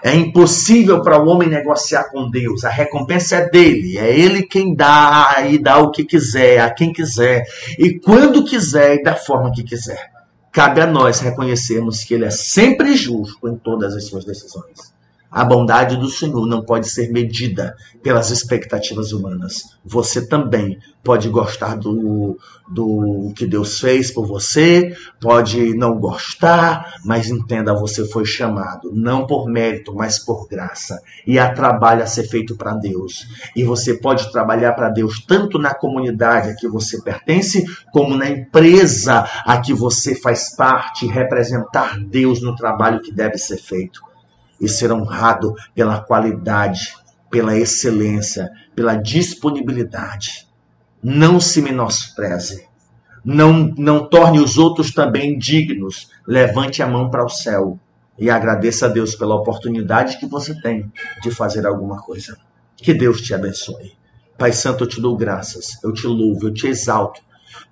É 0.03 0.15
impossível 0.15 1.03
para 1.03 1.23
o 1.23 1.29
homem 1.29 1.51
negociar 1.51 2.05
com 2.05 2.31
Deus. 2.31 2.65
A 2.65 2.71
recompensa 2.71 3.37
é 3.37 3.51
dele. 3.51 3.99
É 3.99 4.19
ele 4.19 4.43
quem 4.43 4.75
dá 4.75 5.47
e 5.51 5.59
dá 5.59 5.77
o 5.77 5.91
que 5.91 6.03
quiser, 6.03 6.61
a 6.61 6.71
quem 6.73 6.95
quiser, 6.95 7.45
e 7.79 8.01
quando 8.01 8.43
quiser 8.47 8.95
e 8.95 9.03
da 9.03 9.15
forma 9.15 9.53
que 9.53 9.63
quiser. 9.63 10.11
Cabe 10.51 10.81
a 10.81 10.87
nós 10.87 11.21
reconhecermos 11.21 12.03
que 12.03 12.15
ele 12.15 12.25
é 12.25 12.31
sempre 12.31 12.97
justo 12.97 13.47
em 13.47 13.57
todas 13.57 13.95
as 13.95 14.07
suas 14.07 14.25
decisões. 14.25 14.99
A 15.31 15.45
bondade 15.45 15.97
do 15.97 16.09
Senhor 16.09 16.45
não 16.45 16.65
pode 16.65 16.89
ser 16.89 17.13
medida 17.13 17.77
pelas 18.03 18.31
expectativas 18.31 19.13
humanas. 19.13 19.79
Você 19.85 20.27
também 20.27 20.77
pode 21.05 21.29
gostar 21.29 21.77
do, 21.77 22.37
do 22.69 23.33
que 23.37 23.47
Deus 23.47 23.79
fez 23.79 24.11
por 24.11 24.27
você, 24.27 24.93
pode 25.21 25.73
não 25.75 25.99
gostar, 26.01 26.95
mas 27.05 27.31
entenda, 27.31 27.73
você 27.73 28.05
foi 28.09 28.25
chamado, 28.25 28.91
não 28.93 29.25
por 29.25 29.49
mérito, 29.49 29.95
mas 29.95 30.19
por 30.19 30.49
graça. 30.49 31.01
E 31.25 31.39
há 31.39 31.53
trabalho 31.53 32.03
a 32.03 32.07
ser 32.07 32.25
feito 32.25 32.57
para 32.57 32.75
Deus. 32.75 33.25
E 33.55 33.63
você 33.63 33.95
pode 33.95 34.33
trabalhar 34.33 34.73
para 34.73 34.91
Deus 34.91 35.25
tanto 35.25 35.61
na 35.61 35.73
comunidade 35.73 36.51
a 36.51 36.57
que 36.57 36.67
você 36.67 37.01
pertence, 37.03 37.65
como 37.93 38.17
na 38.17 38.29
empresa 38.29 39.25
a 39.47 39.61
que 39.61 39.73
você 39.73 40.15
faz 40.15 40.57
parte, 40.57 41.07
representar 41.07 41.99
Deus 42.01 42.43
no 42.43 42.57
trabalho 42.57 43.01
que 43.01 43.13
deve 43.13 43.39
ser 43.39 43.59
feito 43.59 44.10
e 44.61 44.69
ser 44.69 44.93
honrado 44.93 45.55
pela 45.75 46.01
qualidade, 46.01 46.95
pela 47.31 47.57
excelência, 47.57 48.51
pela 48.75 48.95
disponibilidade. 48.95 50.47
Não 51.03 51.41
se 51.41 51.63
menospreze. 51.63 52.69
Não, 53.25 53.73
não 53.77 54.07
torne 54.07 54.39
os 54.39 54.59
outros 54.59 54.93
também 54.93 55.39
dignos. 55.39 56.11
Levante 56.27 56.83
a 56.83 56.87
mão 56.87 57.11
para 57.11 57.25
o 57.25 57.29
céu 57.29 57.79
e 58.19 58.29
agradeça 58.29 58.87
a 58.87 58.89
Deus 58.89 59.15
pela 59.15 59.35
oportunidade 59.35 60.19
que 60.19 60.27
você 60.27 60.61
tem 60.61 60.93
de 61.23 61.31
fazer 61.31 61.67
alguma 61.67 62.03
coisa. 62.03 62.37
Que 62.77 62.93
Deus 62.93 63.21
te 63.21 63.33
abençoe. 63.33 63.93
Pai 64.37 64.53
Santo, 64.53 64.85
eu 64.85 64.89
te 64.89 65.01
dou 65.01 65.17
graças, 65.17 65.79
eu 65.85 65.93
te 65.93 66.07
louvo, 66.07 66.49
eu 66.49 66.55
te 66.55 66.67
exalto 66.67 67.21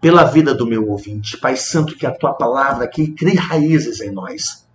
pela 0.01 0.25
vida 0.25 0.55
do 0.55 0.67
meu 0.67 0.89
ouvinte. 0.89 1.39
Pai 1.39 1.57
Santo, 1.57 1.97
que 1.97 2.07
a 2.07 2.11
tua 2.11 2.35
palavra 2.35 2.85
aqui 2.85 3.09
crie 3.09 3.37
raízes 3.37 4.01
em 4.01 4.11
nós 4.11 4.68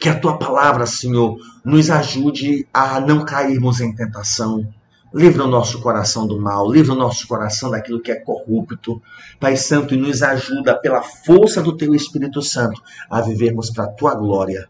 que 0.00 0.08
a 0.08 0.18
tua 0.18 0.38
palavra, 0.38 0.86
Senhor, 0.86 1.38
nos 1.64 1.90
ajude 1.90 2.66
a 2.72 3.00
não 3.00 3.24
cairmos 3.24 3.80
em 3.80 3.94
tentação. 3.94 4.66
Livra 5.14 5.44
o 5.44 5.48
nosso 5.48 5.80
coração 5.80 6.26
do 6.26 6.40
mal, 6.40 6.70
livra 6.70 6.92
o 6.92 6.96
nosso 6.96 7.28
coração 7.28 7.70
daquilo 7.70 8.00
que 8.02 8.10
é 8.10 8.16
corrupto. 8.16 9.00
Pai 9.38 9.56
Santo, 9.56 9.94
e 9.94 9.96
nos 9.96 10.22
ajuda 10.22 10.76
pela 10.76 11.02
força 11.02 11.62
do 11.62 11.76
teu 11.76 11.94
Espírito 11.94 12.42
Santo 12.42 12.82
a 13.08 13.20
vivermos 13.20 13.70
para 13.70 13.84
a 13.84 13.92
tua 13.92 14.14
glória, 14.14 14.68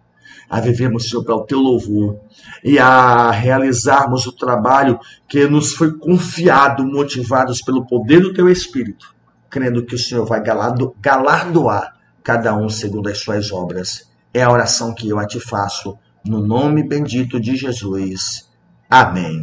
a 0.49 0.61
vivermos, 0.61 1.09
Senhor, 1.09 1.25
para 1.25 1.35
o 1.35 1.47
teu 1.47 1.59
louvor 1.59 2.21
e 2.63 2.79
a 2.79 3.31
realizarmos 3.31 4.27
o 4.27 4.33
trabalho 4.33 5.01
que 5.27 5.47
nos 5.47 5.73
foi 5.73 5.97
confiado, 5.97 6.85
motivados 6.85 7.63
pelo 7.63 7.87
poder 7.87 8.21
do 8.21 8.35
teu 8.35 8.51
Espírito, 8.51 9.15
crendo 9.49 9.85
que 9.85 9.95
o 9.95 9.99
Senhor 9.99 10.27
vai 10.27 10.43
galardoar 10.43 11.97
cada 12.23 12.55
um 12.55 12.69
segundo 12.69 13.09
as 13.09 13.19
suas 13.19 13.51
obras. 13.51 14.14
É 14.35 14.43
a 14.43 14.51
oração 14.51 14.93
que 14.93 15.09
eu 15.09 15.19
a 15.21 15.27
te 15.27 15.39
faço, 15.39 15.97
no 16.27 16.45
nome 16.45 16.83
bendito 16.83 17.41
de 17.41 17.57
Jesus. 17.57 18.51
Amém. 18.91 19.41